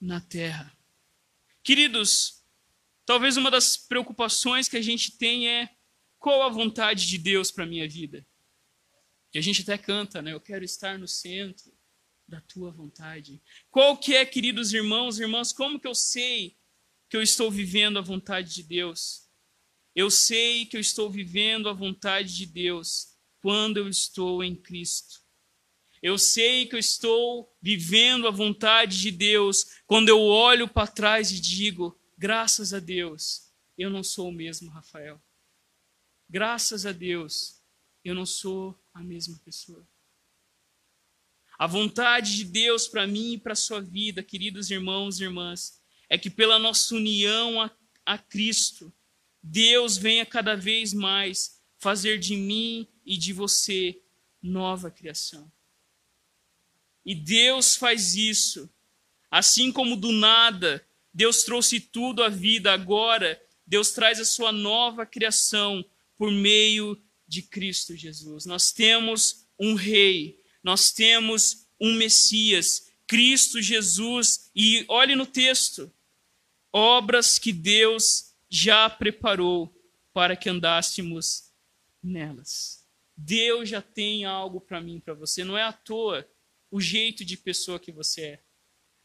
na 0.01 0.21
terra. 0.21 0.74
Queridos, 1.65 2.45
talvez 3.07 3.39
uma 3.39 3.51
das 3.51 3.75
preocupações 3.75 4.69
que 4.69 4.77
a 4.77 4.83
gente 4.83 5.17
tem 5.17 5.49
é 5.49 5.75
qual 6.19 6.43
a 6.43 6.51
vontade 6.51 7.07
de 7.07 7.17
Deus 7.17 7.51
para 7.51 7.65
a 7.65 7.67
minha 7.67 7.89
vida? 7.89 8.25
Que 9.33 9.39
a 9.39 9.41
gente 9.41 9.63
até 9.63 9.79
canta, 9.79 10.21
né? 10.21 10.35
Eu 10.35 10.41
quero 10.43 10.63
estar 10.63 10.99
no 10.99 11.09
centro 11.09 11.73
da 12.29 12.39
tua 12.43 12.71
vontade. 12.71 13.43
Qual 13.71 13.97
que 13.97 14.15
é, 14.15 14.27
queridos 14.27 14.75
irmãos 14.75 15.19
e 15.19 15.23
irmãs, 15.23 15.55
como 15.55 15.81
que 15.81 15.89
eu 15.89 15.95
sei 15.95 16.55
que 17.09 17.17
eu 17.17 17.23
estou 17.23 17.51
vivendo 17.51 17.99
a 17.99 18.03
vontade 18.03 18.53
de 18.53 18.63
Deus? 18.63 19.27
Eu 19.95 20.11
sei 20.11 20.67
que 20.67 20.77
eu 20.77 20.81
estou 20.83 21.09
vivendo 21.09 21.71
a 21.71 21.73
vontade 21.73 22.37
de 22.37 22.45
Deus 22.45 23.17
quando 23.41 23.79
eu 23.79 23.89
estou 23.89 24.45
em 24.45 24.55
Cristo. 24.55 25.24
Eu 26.05 26.19
sei 26.19 26.67
que 26.67 26.75
eu 26.75 26.79
estou 26.79 27.51
vivendo 27.63 28.29
a 28.29 28.31
vontade 28.31 29.01
de 29.01 29.11
Deus 29.11 29.65
quando 29.87 30.11
eu 30.11 30.21
olho 30.21 30.69
para 30.69 30.87
trás 30.87 31.31
e 31.31 31.41
digo: 31.41 31.99
graças 32.19 32.75
a 32.75 32.79
Deus, 32.79 33.51
eu 33.79 33.89
não 33.89 34.03
sou 34.03 34.29
o 34.29 34.33
mesmo 34.33 34.71
Rafael. 34.71 35.19
Graças 36.29 36.85
a 36.85 36.93
Deus, 36.93 37.59
eu 38.05 38.15
não 38.15 38.27
sou 38.27 38.79
a 38.93 39.03
mesma 39.03 39.39
pessoa. 39.47 39.89
A 41.59 41.67
vontade 41.67 42.37
de 42.37 42.45
Deus 42.45 42.87
para 42.87 43.07
mim 43.07 43.33
e 43.33 43.39
para 43.39 43.55
a 43.55 43.57
sua 43.57 43.81
vida, 43.81 44.23
queridos 44.23 44.71
irmãos 44.71 45.19
e 45.19 45.25
irmãs, 45.25 45.83
é 46.11 46.19
que 46.19 46.29
pela 46.29 46.59
nossa 46.59 46.95
união 46.95 47.63
a, 47.63 47.71
a 48.05 48.19
Cristo, 48.19 48.93
Deus 49.43 49.97
venha 49.97 50.27
cada 50.27 50.55
vez 50.55 50.93
mais 50.93 51.63
fazer 51.79 52.19
de 52.19 52.37
mim 52.37 52.87
e 53.07 53.17
de 53.17 53.33
você 53.33 54.03
nova 54.43 54.91
criação. 54.91 55.51
E 57.05 57.15
Deus 57.15 57.77
faz 57.77 58.15
isso. 58.15 58.71
Assim 59.31 59.73
como 59.73 59.97
do 59.97 60.13
nada 60.13 60.87
Deus 61.15 61.45
trouxe 61.45 61.79
tudo 61.79 62.25
à 62.25 62.29
vida, 62.29 62.73
agora 62.73 63.41
Deus 63.65 63.93
traz 63.93 64.19
a 64.19 64.25
sua 64.25 64.51
nova 64.51 65.07
criação 65.07 65.85
por 66.19 66.33
meio 66.33 67.01
de 67.27 67.41
Cristo 67.41 67.95
Jesus. 67.95 68.45
Nós 68.45 68.73
temos 68.73 69.47
um 69.59 69.75
rei, 69.75 70.43
nós 70.61 70.91
temos 70.91 71.69
um 71.81 71.95
Messias, 71.95 72.91
Cristo 73.07 73.63
Jesus, 73.63 74.51
e 74.57 74.85
olhe 74.89 75.15
no 75.15 75.25
texto: 75.25 75.91
obras 76.73 77.39
que 77.39 77.53
Deus 77.53 78.35
já 78.49 78.91
preparou 78.91 79.73
para 80.13 80.35
que 80.35 80.51
andássemos 80.51 81.53
nelas. 82.03 82.85
Deus 83.17 83.69
já 83.69 83.81
tem 83.81 84.25
algo 84.25 84.61
para 84.61 84.81
mim, 84.81 84.99
para 84.99 85.15
você. 85.15 85.45
Não 85.45 85.57
é 85.57 85.63
à 85.63 85.73
toa 85.73 86.29
o 86.75 86.81
jeito 86.81 87.25
de 87.25 87.37
pessoa 87.37 87.79
que 87.79 87.93
você 87.93 88.21
é. 88.23 88.41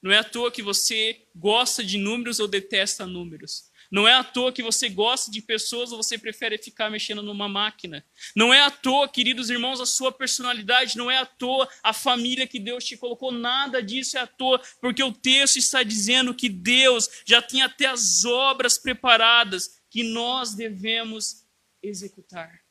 Não 0.01 0.11
é 0.11 0.17
à 0.17 0.24
toa 0.24 0.51
que 0.51 0.63
você 0.63 1.28
gosta 1.36 1.84
de 1.84 1.99
números 1.99 2.39
ou 2.39 2.47
detesta 2.47 3.05
números. 3.05 3.70
Não 3.91 4.07
é 4.07 4.13
à 4.13 4.24
toa 4.24 4.51
que 4.51 4.63
você 4.63 4.89
gosta 4.89 5.30
de 5.30 5.39
pessoas 5.39 5.91
ou 5.91 6.01
você 6.01 6.17
prefere 6.17 6.57
ficar 6.57 6.89
mexendo 6.89 7.22
numa 7.22 7.47
máquina. 7.47 8.03
Não 8.36 8.51
é 8.51 8.59
à 8.59 8.72
toa, 8.72 9.07
queridos 9.07 9.51
irmãos, 9.51 9.80
a 9.80 9.86
sua 9.86 10.11
personalidade, 10.11 10.97
não 10.97 11.11
é 11.11 11.20
à 11.20 11.28
toa 11.28 11.70
a 11.84 11.93
família 11.93 12.47
que 12.47 12.59
Deus 12.59 12.84
te 12.84 12.97
colocou, 12.97 13.32
nada 13.32 13.84
disso 13.84 14.17
é 14.17 14.22
à 14.22 14.28
toa, 14.28 14.59
porque 14.82 15.03
o 15.03 15.13
texto 15.13 15.57
está 15.57 15.84
dizendo 15.84 16.34
que 16.34 16.49
Deus 16.49 17.07
já 17.24 17.39
tem 17.39 17.61
até 17.61 17.86
as 17.86 18.26
obras 18.26 18.80
preparadas 18.80 19.80
que 19.91 20.01
nós 20.01 20.55
devemos 20.55 21.45
executar. 21.84 22.63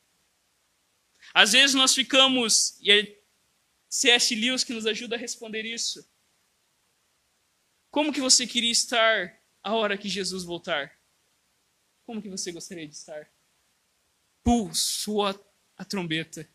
Às 1.33 1.53
vezes 1.53 1.73
nós 1.73 1.95
ficamos, 1.95 2.77
e 2.81 3.18
C.S. 3.89 4.35
Lewis 4.35 4.63
que 4.63 4.73
nos 4.73 4.85
ajuda 4.85 5.15
a 5.15 5.19
responder 5.19 5.65
isso. 5.65 6.07
Como 7.89 8.13
que 8.13 8.21
você 8.21 8.45
queria 8.45 8.71
estar 8.71 9.41
a 9.63 9.73
hora 9.73 9.97
que 9.97 10.07
Jesus 10.07 10.43
voltar? 10.43 10.95
Como 12.05 12.21
que 12.21 12.29
você 12.29 12.51
gostaria 12.51 12.87
de 12.87 12.93
estar? 12.93 13.31
Pulso 14.43 15.23
a, 15.23 15.37
a 15.75 15.83
trombeta. 15.83 16.47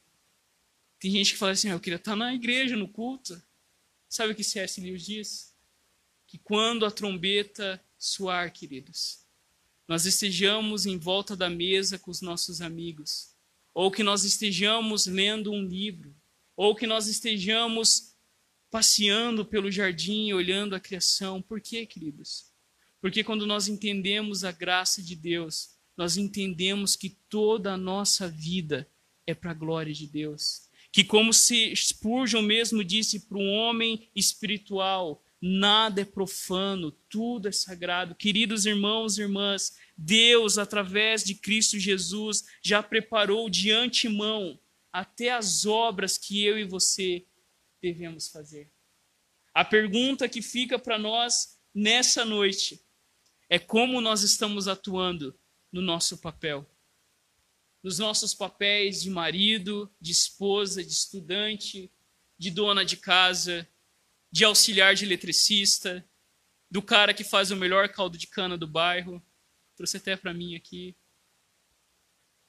Tem 1.01 1.11
gente 1.11 1.33
que 1.33 1.39
fala 1.39 1.53
assim, 1.53 1.69
ah, 1.69 1.73
eu 1.73 1.81
queria 1.81 1.97
estar 1.97 2.15
na 2.15 2.33
igreja, 2.33 2.77
no 2.77 2.89
culto. 2.89 3.43
Sabe 4.09 4.33
o 4.33 4.37
que 4.37 4.45
C.S. 4.45 4.81
Lewis 4.81 5.05
diz? 5.05 5.57
Que 6.27 6.39
quando 6.39 6.87
a 6.87 6.91
trombeta 6.91 7.85
soar, 7.99 8.53
queridos, 8.53 9.25
nós 9.89 10.07
estejamos 10.07 10.87
em 10.87 10.97
volta 10.97 11.37
da 11.37 11.51
mesa 11.51 11.99
com 11.99 12.11
os 12.11 12.21
nossos 12.21 12.61
amigos, 12.61 13.35
ou 13.75 13.91
que 13.91 14.03
nós 14.03 14.25
estejamos 14.25 15.07
lendo 15.07 15.53
um 15.53 15.63
livro, 15.63 16.15
ou 16.57 16.75
que 16.75 16.87
nós 16.87 17.07
estejamos 17.07 18.15
passeando 18.71 19.45
pelo 19.45 19.71
jardim, 19.71 20.33
olhando 20.33 20.75
a 20.75 20.81
criação. 20.81 21.41
Por 21.41 21.61
quê, 21.61 21.87
queridos? 21.87 22.47
Porque 23.01 23.23
quando 23.23 23.47
nós 23.47 23.69
entendemos 23.69 24.45
a 24.45 24.51
graça 24.51 25.03
de 25.03 25.15
Deus, 25.15 25.71
nós 25.97 26.17
entendemos 26.17 26.97
que 26.97 27.11
toda 27.29 27.75
a 27.75 27.77
nossa 27.77 28.29
vida 28.29 28.89
é 29.27 29.35
para 29.35 29.53
a 29.53 29.55
glória 29.55 29.93
de 29.93 30.07
Deus. 30.07 30.69
Que, 30.91 31.05
como 31.05 31.33
se 31.33 31.75
Spurgeon 31.75 32.43
mesmo 32.43 32.83
disse 32.83 33.21
para 33.21 33.39
um 33.39 33.53
homem 33.53 34.09
espiritual, 34.15 35.23
nada 35.41 36.01
é 36.01 36.05
profano, 36.05 36.91
tudo 37.09 37.49
é 37.49 37.53
sagrado. 37.53 38.15
Queridos 38.15 38.65
irmãos 38.65 39.19
e 39.19 39.23
irmãs, 39.23 39.77
Deus, 39.97 40.57
através 40.57 41.23
de 41.23 41.35
Cristo 41.35 41.79
Jesus, 41.79 42.45
já 42.63 42.83
preparou 42.83 43.49
de 43.51 43.71
antemão 43.71 44.59
até 44.95 45.33
as 45.33 45.67
obras 45.67 46.17
que 46.17 46.45
eu 46.45 46.57
e 46.57 46.63
você 46.63 47.27
devemos 47.83 48.29
fazer. 48.29 48.71
A 49.53 49.65
pergunta 49.65 50.29
que 50.29 50.41
fica 50.41 50.79
para 50.79 50.97
nós 50.97 51.59
nessa 51.75 52.25
noite 52.25 52.81
é 53.51 53.59
como 53.59 54.01
nós 54.01 54.23
estamos 54.23 54.69
atuando 54.69 55.37
no 55.73 55.83
nosso 55.83 56.19
papel. 56.19 56.65
Nos 57.83 57.99
nossos 57.99 58.35
papéis 58.35 59.03
de 59.03 59.11
marido, 59.11 59.93
de 60.01 60.13
esposa, 60.13 60.81
de 60.81 60.93
estudante, 60.93 61.91
de 62.39 62.53
dona 62.53 62.85
de 62.85 62.97
casa, 62.97 63.69
de 64.31 64.45
auxiliar 64.45 64.95
de 64.95 65.05
eletricista, 65.05 66.09
do 66.71 66.81
cara 66.81 67.13
que 67.13 67.25
faz 67.25 67.51
o 67.51 67.57
melhor 67.57 67.89
caldo 67.89 68.17
de 68.17 68.29
cana 68.29 68.57
do 68.57 68.69
bairro. 68.69 69.21
Trouxe 69.75 69.97
até 69.97 70.17
para 70.17 70.33
mim 70.33 70.55
aqui. 70.55 70.97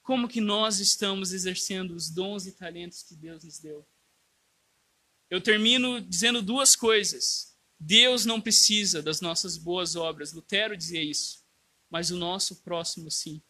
Como 0.06 0.28
que 0.28 0.40
nós 0.40 0.80
estamos 0.80 1.34
exercendo 1.34 1.96
os 1.96 2.12
dons 2.12 2.46
e 2.46 2.52
talentos 2.52 3.02
que 3.02 3.16
Deus 3.16 3.44
nos 3.44 3.58
deu? 3.58 3.84
Eu 5.32 5.42
termino 5.42 6.00
dizendo 6.00 6.44
duas 6.44 6.76
coisas. 6.76 7.58
Deus 7.80 8.24
não 8.24 8.40
precisa 8.40 9.02
das 9.02 9.20
nossas 9.20 9.58
boas 9.58 9.96
obras. 9.96 10.32
Lutero 10.32 10.78
dizia 10.78 11.02
isso. 11.02 11.44
Mas 11.90 12.12
o 12.12 12.18
nosso 12.18 12.58
próximo 12.58 13.10
sim. 13.10 13.42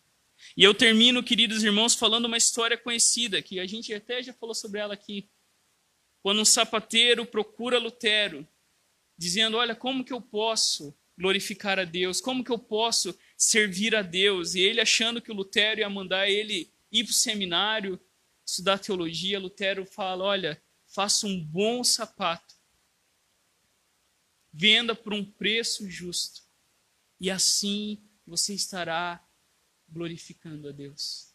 E 0.55 0.63
eu 0.63 0.73
termino, 0.73 1.21
queridos 1.21 1.61
irmãos, 1.61 1.93
falando 1.93 2.23
uma 2.23 2.37
história 2.37 2.77
conhecida, 2.77 3.41
que 3.41 3.59
a 3.59 3.67
gente 3.67 3.93
até 3.93 4.23
já 4.23 4.31
falou 4.31 4.55
sobre 4.55 4.79
ela 4.79 4.93
aqui. 4.93 5.29
Quando 6.23 6.39
um 6.39 6.45
sapateiro 6.45 7.25
procura 7.25 7.77
Lutero, 7.77 8.47
dizendo: 9.17 9.57
Olha, 9.57 9.75
como 9.75 10.05
que 10.05 10.13
eu 10.13 10.21
posso 10.21 10.97
glorificar 11.17 11.79
a 11.79 11.83
Deus? 11.83 12.21
Como 12.21 12.45
que 12.45 12.51
eu 12.51 12.59
posso 12.59 13.13
servir 13.37 13.95
a 13.95 14.01
Deus. 14.01 14.55
E 14.55 14.61
ele 14.61 14.81
achando 14.81 15.21
que 15.21 15.31
o 15.31 15.35
Lutero 15.35 15.79
ia 15.79 15.89
mandar 15.89 16.29
ele 16.29 16.71
ir 16.91 17.03
para 17.03 17.11
o 17.11 17.13
seminário, 17.13 17.99
estudar 18.45 18.79
teologia, 18.79 19.39
Lutero 19.39 19.85
fala: 19.85 20.23
olha, 20.23 20.61
faça 20.85 21.27
um 21.27 21.43
bom 21.43 21.83
sapato, 21.83 22.55
venda 24.53 24.95
por 24.95 25.13
um 25.13 25.25
preço 25.25 25.89
justo, 25.89 26.43
e 27.19 27.29
assim 27.29 28.01
você 28.25 28.53
estará 28.53 29.23
glorificando 29.89 30.69
a 30.69 30.71
Deus. 30.71 31.33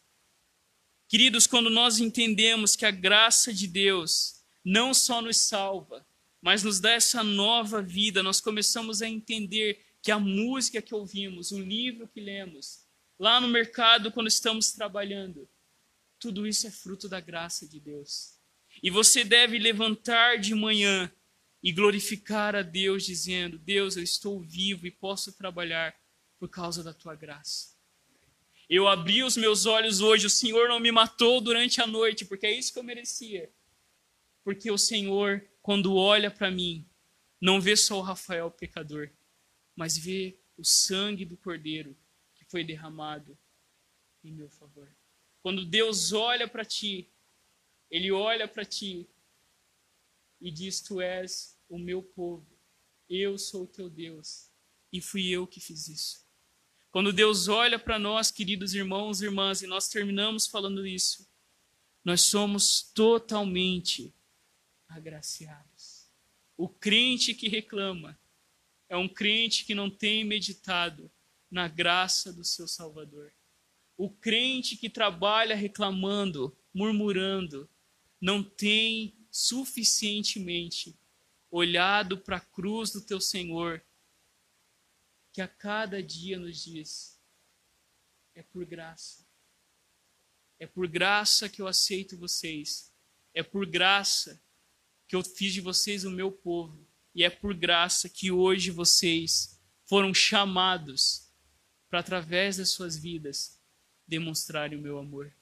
Queridos, 1.07 1.45
quando 1.45 1.69
nós 1.69 1.99
entendemos 1.99 2.75
que 2.75 2.85
a 2.85 2.91
graça 2.91 3.53
de 3.53 3.67
Deus 3.67 4.41
não 4.63 4.93
só 4.93 5.21
nos 5.21 5.37
salva, 5.37 6.05
mas 6.41 6.63
nos 6.63 6.79
dá 6.79 6.91
essa 6.91 7.23
nova 7.23 7.81
vida, 7.81 8.23
nós 8.23 8.39
começamos 8.39 9.01
a 9.01 9.07
entender 9.07 9.85
que 10.01 10.11
a 10.11 10.19
música 10.19 10.81
que 10.81 10.95
ouvimos, 10.95 11.51
o 11.51 11.59
livro 11.59 12.07
que 12.07 12.19
lemos, 12.19 12.85
lá 13.19 13.39
no 13.39 13.47
mercado 13.47 14.11
quando 14.11 14.27
estamos 14.27 14.71
trabalhando, 14.71 15.47
tudo 16.19 16.47
isso 16.47 16.67
é 16.67 16.71
fruto 16.71 17.07
da 17.07 17.19
graça 17.19 17.67
de 17.67 17.79
Deus. 17.79 18.39
E 18.81 18.89
você 18.89 19.23
deve 19.23 19.59
levantar 19.59 20.37
de 20.37 20.55
manhã 20.55 21.11
e 21.61 21.71
glorificar 21.71 22.55
a 22.55 22.61
Deus, 22.61 23.03
dizendo: 23.05 23.59
Deus, 23.59 23.97
eu 23.97 24.03
estou 24.03 24.39
vivo 24.39 24.87
e 24.87 24.91
posso 24.91 25.33
trabalhar 25.33 25.95
por 26.39 26.49
causa 26.49 26.83
da 26.83 26.93
tua 26.93 27.15
graça. 27.15 27.75
Eu 28.69 28.87
abri 28.87 29.21
os 29.21 29.35
meus 29.35 29.65
olhos 29.65 29.99
hoje, 29.99 30.25
o 30.25 30.29
Senhor 30.29 30.69
não 30.69 30.79
me 30.79 30.91
matou 30.91 31.41
durante 31.41 31.81
a 31.81 31.87
noite, 31.87 32.23
porque 32.23 32.47
é 32.47 32.51
isso 32.51 32.71
que 32.71 32.79
eu 32.79 32.83
merecia. 32.83 33.51
Porque 34.43 34.71
o 34.71 34.77
Senhor, 34.77 35.45
quando 35.61 35.95
olha 35.95 36.31
para 36.31 36.49
mim, 36.49 36.85
não 37.39 37.59
vê 37.59 37.75
só 37.75 37.99
o 37.99 38.01
Rafael 38.01 38.49
pecador, 38.49 39.11
mas 39.75 39.97
vê 39.97 40.37
o 40.57 40.63
sangue 40.63 41.25
do 41.25 41.37
Cordeiro 41.37 41.95
que 42.35 42.45
foi 42.45 42.63
derramado 42.63 43.37
em 44.23 44.31
meu 44.31 44.49
favor. 44.49 44.87
Quando 45.41 45.65
Deus 45.65 46.13
olha 46.13 46.47
para 46.47 46.63
ti, 46.63 47.09
Ele 47.89 48.11
olha 48.11 48.47
para 48.47 48.63
ti 48.63 49.07
e 50.39 50.51
diz: 50.51 50.81
Tu 50.81 51.01
és 51.01 51.57
o 51.67 51.79
meu 51.79 52.03
povo, 52.03 52.45
eu 53.09 53.37
sou 53.37 53.63
o 53.63 53.67
teu 53.67 53.89
Deus, 53.89 54.49
e 54.91 55.01
fui 55.01 55.27
eu 55.29 55.47
que 55.47 55.59
fiz 55.59 55.87
isso. 55.87 56.25
Quando 56.91 57.13
Deus 57.13 57.47
olha 57.47 57.79
para 57.79 57.97
nós, 57.97 58.29
queridos 58.31 58.73
irmãos 58.73 59.21
e 59.21 59.25
irmãs, 59.25 59.61
e 59.61 59.67
nós 59.67 59.87
terminamos 59.87 60.45
falando 60.45 60.85
isso, 60.85 61.27
nós 62.03 62.21
somos 62.21 62.81
totalmente 62.81 64.13
agraciados. 64.89 66.09
O 66.57 66.67
crente 66.67 67.33
que 67.33 67.47
reclama 67.47 68.19
é 68.91 68.97
um 68.97 69.07
crente 69.07 69.63
que 69.63 69.73
não 69.73 69.89
tem 69.89 70.25
meditado 70.25 71.09
na 71.49 71.65
graça 71.69 72.33
do 72.33 72.43
seu 72.43 72.67
Salvador. 72.67 73.31
O 73.95 74.09
crente 74.09 74.75
que 74.75 74.89
trabalha 74.89 75.55
reclamando, 75.55 76.53
murmurando, 76.73 77.69
não 78.19 78.43
tem 78.43 79.15
suficientemente 79.31 80.93
olhado 81.49 82.17
para 82.17 82.35
a 82.35 82.41
cruz 82.41 82.91
do 82.91 82.99
teu 82.99 83.21
Senhor 83.21 83.81
que 85.31 85.39
a 85.39 85.47
cada 85.47 86.03
dia 86.03 86.37
nos 86.37 86.61
diz: 86.61 87.17
é 88.35 88.43
por 88.43 88.65
graça. 88.65 89.25
É 90.59 90.67
por 90.67 90.85
graça 90.85 91.47
que 91.47 91.61
eu 91.61 91.67
aceito 91.67 92.17
vocês. 92.17 92.91
É 93.33 93.41
por 93.41 93.65
graça 93.65 94.43
que 95.07 95.15
eu 95.15 95.23
fiz 95.23 95.53
de 95.53 95.61
vocês 95.61 96.03
o 96.03 96.11
meu 96.11 96.29
povo. 96.29 96.90
E 97.13 97.23
é 97.23 97.29
por 97.29 97.53
graça 97.53 98.09
que 98.09 98.31
hoje 98.31 98.71
vocês 98.71 99.59
foram 99.85 100.13
chamados 100.13 101.29
para, 101.89 101.99
através 101.99 102.57
das 102.57 102.69
suas 102.69 102.95
vidas, 102.95 103.59
demonstrarem 104.07 104.77
o 104.77 104.81
meu 104.81 104.97
amor. 104.97 105.33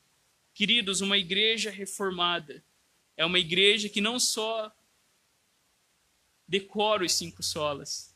Queridos, 0.54 1.02
uma 1.02 1.18
igreja 1.18 1.70
reformada 1.70 2.64
é 3.16 3.26
uma 3.26 3.38
igreja 3.38 3.88
que 3.90 4.02
não 4.02 4.20
só 4.20 4.76
decora 6.48 7.06
os 7.06 7.14
cinco 7.14 7.44
solas, 7.44 8.16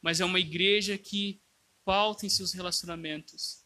mas 0.00 0.20
é 0.20 0.24
uma 0.24 0.38
igreja 0.38 0.98
que 0.98 1.40
pauta 1.84 2.26
em 2.26 2.28
seus 2.28 2.52
relacionamentos 2.52 3.64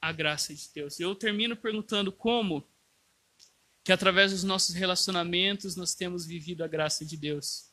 a 0.00 0.12
graça 0.12 0.54
de 0.54 0.68
Deus. 0.72 1.00
Eu 1.00 1.14
termino 1.14 1.56
perguntando 1.56 2.12
como 2.12 2.66
que 3.84 3.92
através 3.92 4.30
dos 4.30 4.44
nossos 4.44 4.74
relacionamentos 4.74 5.74
nós 5.74 5.94
temos 5.94 6.24
vivido 6.24 6.62
a 6.62 6.68
graça 6.68 7.04
de 7.04 7.16
Deus. 7.16 7.71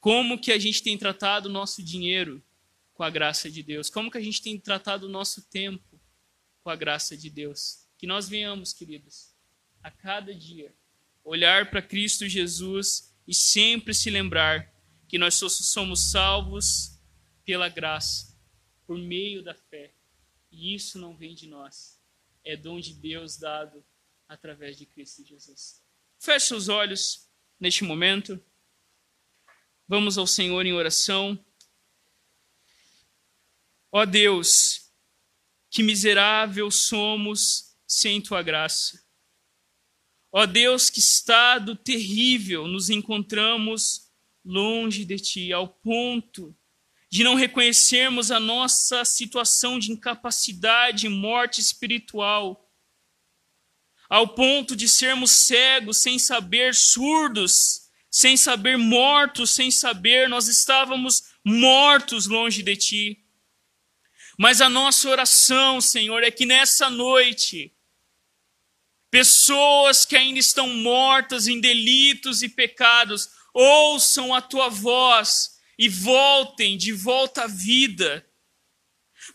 Como 0.00 0.40
que 0.40 0.52
a 0.52 0.58
gente 0.58 0.82
tem 0.82 0.96
tratado 0.96 1.48
o 1.48 1.52
nosso 1.52 1.82
dinheiro 1.82 2.42
com 2.94 3.02
a 3.02 3.10
graça 3.10 3.50
de 3.50 3.62
Deus? 3.62 3.90
Como 3.90 4.10
que 4.10 4.18
a 4.18 4.22
gente 4.22 4.42
tem 4.42 4.58
tratado 4.58 5.06
o 5.06 5.10
nosso 5.10 5.42
tempo 5.50 6.00
com 6.62 6.70
a 6.70 6.76
graça 6.76 7.16
de 7.16 7.28
Deus? 7.28 7.86
Que 7.98 8.06
nós 8.06 8.28
venhamos, 8.28 8.72
queridos, 8.72 9.34
a 9.82 9.90
cada 9.90 10.34
dia 10.34 10.74
olhar 11.24 11.70
para 11.70 11.82
Cristo 11.82 12.28
Jesus 12.28 13.12
e 13.26 13.34
sempre 13.34 13.92
se 13.92 14.08
lembrar 14.10 14.72
que 15.08 15.18
nós 15.18 15.34
somos 15.34 16.10
salvos 16.10 17.00
pela 17.44 17.68
graça, 17.68 18.36
por 18.86 18.96
meio 18.96 19.42
da 19.42 19.54
fé. 19.54 19.92
E 20.50 20.74
isso 20.74 20.98
não 20.98 21.16
vem 21.16 21.34
de 21.34 21.48
nós, 21.48 22.00
é 22.44 22.56
dom 22.56 22.78
de 22.80 22.94
Deus 22.94 23.36
dado 23.36 23.84
através 24.28 24.78
de 24.78 24.86
Cristo 24.86 25.24
Jesus. 25.24 25.82
Feche 26.18 26.54
os 26.54 26.68
olhos 26.68 27.28
neste 27.58 27.84
momento. 27.84 28.42
Vamos 29.88 30.18
ao 30.18 30.26
Senhor 30.26 30.66
em 30.66 30.72
oração. 30.72 31.38
Ó 33.92 34.04
Deus, 34.04 34.90
que 35.70 35.82
miserável 35.82 36.70
somos 36.72 37.76
sem 37.86 38.20
tua 38.20 38.42
graça. 38.42 39.04
Ó 40.32 40.44
Deus, 40.44 40.90
que 40.90 40.98
estado 40.98 41.76
terrível 41.76 42.66
nos 42.66 42.90
encontramos 42.90 44.10
longe 44.44 45.04
de 45.04 45.16
ti, 45.16 45.52
ao 45.52 45.68
ponto 45.68 46.54
de 47.08 47.22
não 47.22 47.36
reconhecermos 47.36 48.32
a 48.32 48.40
nossa 48.40 49.04
situação 49.04 49.78
de 49.78 49.92
incapacidade 49.92 51.06
e 51.06 51.08
morte 51.08 51.60
espiritual, 51.60 52.68
ao 54.08 54.34
ponto 54.34 54.74
de 54.74 54.88
sermos 54.88 55.30
cegos, 55.30 55.98
sem 55.98 56.18
saber, 56.18 56.74
surdos, 56.74 57.85
sem 58.16 58.34
saber, 58.34 58.78
mortos, 58.78 59.50
sem 59.50 59.70
saber, 59.70 60.26
nós 60.26 60.48
estávamos 60.48 61.24
mortos 61.44 62.26
longe 62.26 62.62
de 62.62 62.74
Ti. 62.74 63.22
Mas 64.38 64.62
a 64.62 64.70
nossa 64.70 65.06
oração, 65.10 65.82
Senhor, 65.82 66.22
é 66.22 66.30
que 66.30 66.46
nessa 66.46 66.88
noite, 66.88 67.76
pessoas 69.10 70.06
que 70.06 70.16
ainda 70.16 70.38
estão 70.38 70.66
mortas 70.66 71.46
em 71.46 71.60
delitos 71.60 72.40
e 72.40 72.48
pecados, 72.48 73.28
ouçam 73.52 74.32
a 74.32 74.40
Tua 74.40 74.70
voz 74.70 75.60
e 75.78 75.86
voltem 75.86 76.78
de 76.78 76.94
volta 76.94 77.42
à 77.42 77.46
vida. 77.46 78.26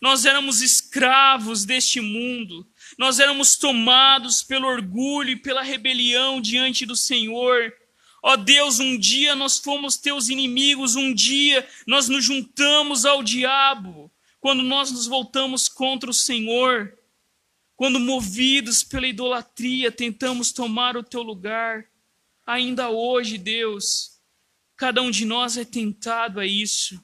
Nós 0.00 0.26
éramos 0.26 0.60
escravos 0.60 1.64
deste 1.64 2.00
mundo, 2.00 2.68
nós 2.98 3.20
éramos 3.20 3.54
tomados 3.54 4.42
pelo 4.42 4.66
orgulho 4.66 5.30
e 5.30 5.36
pela 5.36 5.62
rebelião 5.62 6.40
diante 6.40 6.84
do 6.84 6.96
Senhor. 6.96 7.72
Ó 8.22 8.36
Deus, 8.36 8.78
um 8.78 8.96
dia 8.96 9.34
nós 9.34 9.58
fomos 9.58 9.96
teus 9.96 10.28
inimigos, 10.28 10.94
um 10.94 11.12
dia 11.12 11.68
nós 11.86 12.08
nos 12.08 12.24
juntamos 12.24 13.04
ao 13.04 13.22
diabo, 13.22 14.10
quando 14.38 14.62
nós 14.62 14.92
nos 14.92 15.06
voltamos 15.06 15.68
contra 15.68 16.08
o 16.08 16.14
Senhor, 16.14 16.96
quando 17.76 17.98
movidos 17.98 18.84
pela 18.84 19.08
idolatria 19.08 19.90
tentamos 19.90 20.52
tomar 20.52 20.96
o 20.96 21.02
teu 21.02 21.22
lugar. 21.22 21.86
Ainda 22.46 22.90
hoje, 22.90 23.38
Deus, 23.38 24.12
Cada 24.82 25.00
um 25.00 25.12
de 25.12 25.24
nós 25.24 25.56
é 25.56 25.64
tentado 25.64 26.40
a 26.40 26.44
isso. 26.44 27.00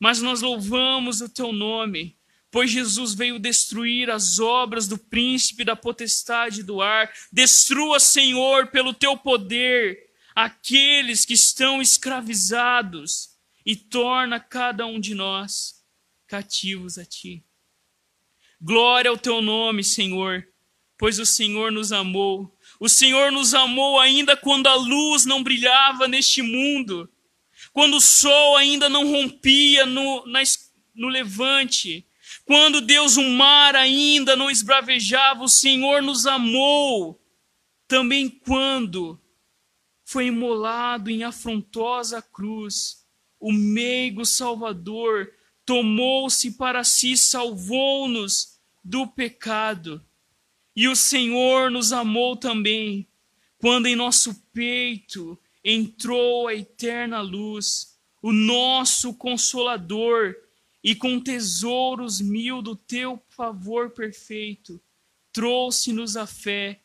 Mas 0.00 0.22
nós 0.22 0.40
louvamos 0.40 1.20
o 1.20 1.28
teu 1.28 1.52
nome, 1.52 2.16
pois 2.50 2.70
Jesus 2.70 3.12
veio 3.12 3.38
destruir 3.38 4.10
as 4.10 4.38
obras 4.38 4.88
do 4.88 4.96
príncipe 4.96 5.64
da 5.64 5.76
potestade 5.76 6.62
do 6.62 6.80
ar. 6.80 7.12
Destrua, 7.30 8.00
Senhor, 8.00 8.68
pelo 8.68 8.94
teu 8.94 9.18
poder, 9.18 9.98
aqueles 10.34 11.24
que 11.24 11.34
estão 11.34 11.80
escravizados 11.80 13.30
e 13.64 13.76
torna 13.76 14.40
cada 14.40 14.86
um 14.86 15.00
de 15.00 15.14
nós 15.14 15.82
cativos 16.26 16.98
a 16.98 17.04
ti. 17.04 17.44
Glória 18.60 19.10
ao 19.10 19.18
teu 19.18 19.42
nome, 19.42 19.84
Senhor, 19.84 20.46
pois 20.98 21.18
o 21.18 21.26
Senhor 21.26 21.70
nos 21.70 21.92
amou 21.92 22.54
o 22.84 22.88
Senhor 22.88 23.30
nos 23.30 23.54
amou 23.54 23.98
ainda 24.00 24.36
quando 24.36 24.66
a 24.66 24.74
luz 24.74 25.24
não 25.24 25.42
brilhava 25.42 26.08
neste 26.08 26.42
mundo, 26.42 27.08
quando 27.72 27.96
o 27.96 28.00
sol 28.00 28.56
ainda 28.56 28.88
não 28.88 29.10
rompia 29.10 29.86
no, 29.86 30.26
na, 30.26 30.42
no 30.94 31.08
levante, 31.08 32.06
quando 32.44 32.80
Deus, 32.80 33.16
o 33.16 33.22
mar 33.22 33.74
ainda 33.76 34.36
não 34.36 34.50
esbravejava, 34.50 35.44
o 35.44 35.48
Senhor 35.48 36.02
nos 36.02 36.26
amou. 36.26 37.20
Também 37.86 38.28
quando 38.28 39.20
foi 40.04 40.26
imolado 40.26 41.10
em 41.10 41.24
afrontosa 41.24 42.20
cruz, 42.20 43.04
o 43.40 43.52
meigo 43.52 44.24
Salvador 44.24 45.32
tomou-se 45.64 46.52
para 46.52 46.84
si, 46.84 47.16
salvou-nos 47.16 48.58
do 48.82 49.06
pecado. 49.06 50.04
E 50.76 50.88
o 50.88 50.96
Senhor 50.96 51.70
nos 51.70 51.92
amou 51.92 52.36
também, 52.36 53.06
quando 53.58 53.86
em 53.86 53.96
nosso 53.96 54.34
peito 54.52 55.38
entrou 55.64 56.48
a 56.48 56.54
eterna 56.54 57.20
luz, 57.20 57.98
o 58.20 58.32
nosso 58.32 59.14
consolador, 59.14 60.34
e 60.82 60.94
com 60.94 61.18
tesouros 61.18 62.20
mil 62.20 62.60
do 62.60 62.76
teu 62.76 63.22
favor 63.30 63.90
perfeito, 63.90 64.78
trouxe-nos 65.32 66.14
a 66.14 66.26
fé 66.26 66.80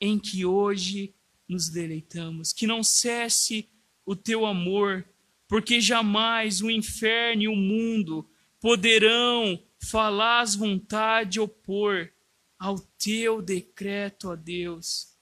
em 0.00 0.18
que 0.18 0.44
hoje 0.44 1.14
nos 1.48 1.68
deleitamos. 1.68 2.52
Que 2.52 2.66
não 2.66 2.82
cesse 2.82 3.68
o 4.04 4.14
teu 4.14 4.46
amor, 4.46 5.06
porque 5.48 5.80
jamais 5.80 6.60
o 6.60 6.70
inferno 6.70 7.42
e 7.42 7.48
o 7.48 7.56
mundo 7.56 8.28
poderão 8.60 9.62
falar 9.78 10.40
as 10.40 10.54
vontades 10.54 11.38
opor 11.38 12.12
ao 12.58 12.78
teu 12.78 13.42
decreto, 13.42 14.30
ó 14.30 14.36
Deus, 14.36 15.14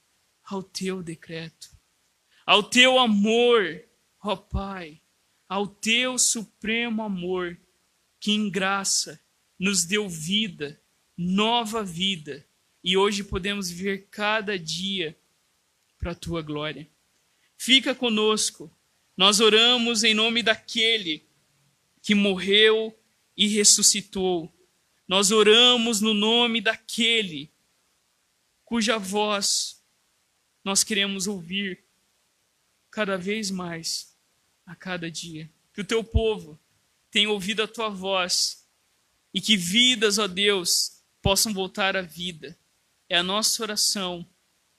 ao 0.45 0.62
teu 0.62 1.03
decreto, 1.03 1.70
ao 2.47 2.62
teu 2.62 2.99
amor, 2.99 3.83
ó 4.22 4.37
Pai, 4.37 5.01
ao 5.49 5.66
teu 5.66 6.18
supremo 6.18 7.03
amor, 7.03 7.59
que 8.20 8.33
em 8.33 8.49
graça 8.49 9.20
nos 9.59 9.85
deu 9.85 10.09
vida, 10.09 10.81
nova 11.16 11.83
vida, 11.83 12.47
e 12.83 12.97
hoje 12.97 13.25
podemos 13.25 13.70
viver 13.70 14.09
cada 14.11 14.59
dia 14.59 15.18
para 16.05 16.13
a 16.13 16.15
tua 16.15 16.43
glória. 16.43 16.87
Fica 17.57 17.95
conosco. 17.95 18.71
Nós 19.17 19.41
oramos 19.41 20.05
em 20.05 20.13
nome 20.13 20.43
daquele 20.43 21.27
que 22.03 22.15
morreu 22.15 22.95
e 23.35 23.49
ressuscitou. 23.49 24.53
Nós 25.09 25.31
oramos 25.31 26.03
no 26.03 26.13
nome 26.13 26.61
daquele 26.61 27.51
cuja 28.67 28.99
voz 28.99 29.83
nós 30.63 30.85
queremos 30.85 31.27
ouvir 31.27 31.83
cada 32.91 33.17
vez 33.17 33.51
mais 33.51 34.15
a 34.67 34.77
cada 34.77 35.11
dia. 35.11 35.51
Que 35.73 35.81
o 35.81 35.87
teu 35.87 36.05
povo 36.05 36.61
tenha 37.11 37.31
ouvido 37.31 37.63
a 37.63 37.69
tua 37.69 37.89
voz 37.89 38.69
e 39.33 39.41
que 39.41 39.57
vidas, 39.57 40.19
ó 40.19 40.29
Deus, 40.29 41.03
possam 41.23 41.55
voltar 41.55 41.97
à 41.97 42.03
vida. 42.03 42.59
É 43.09 43.17
a 43.17 43.23
nossa 43.23 43.63
oração 43.63 44.29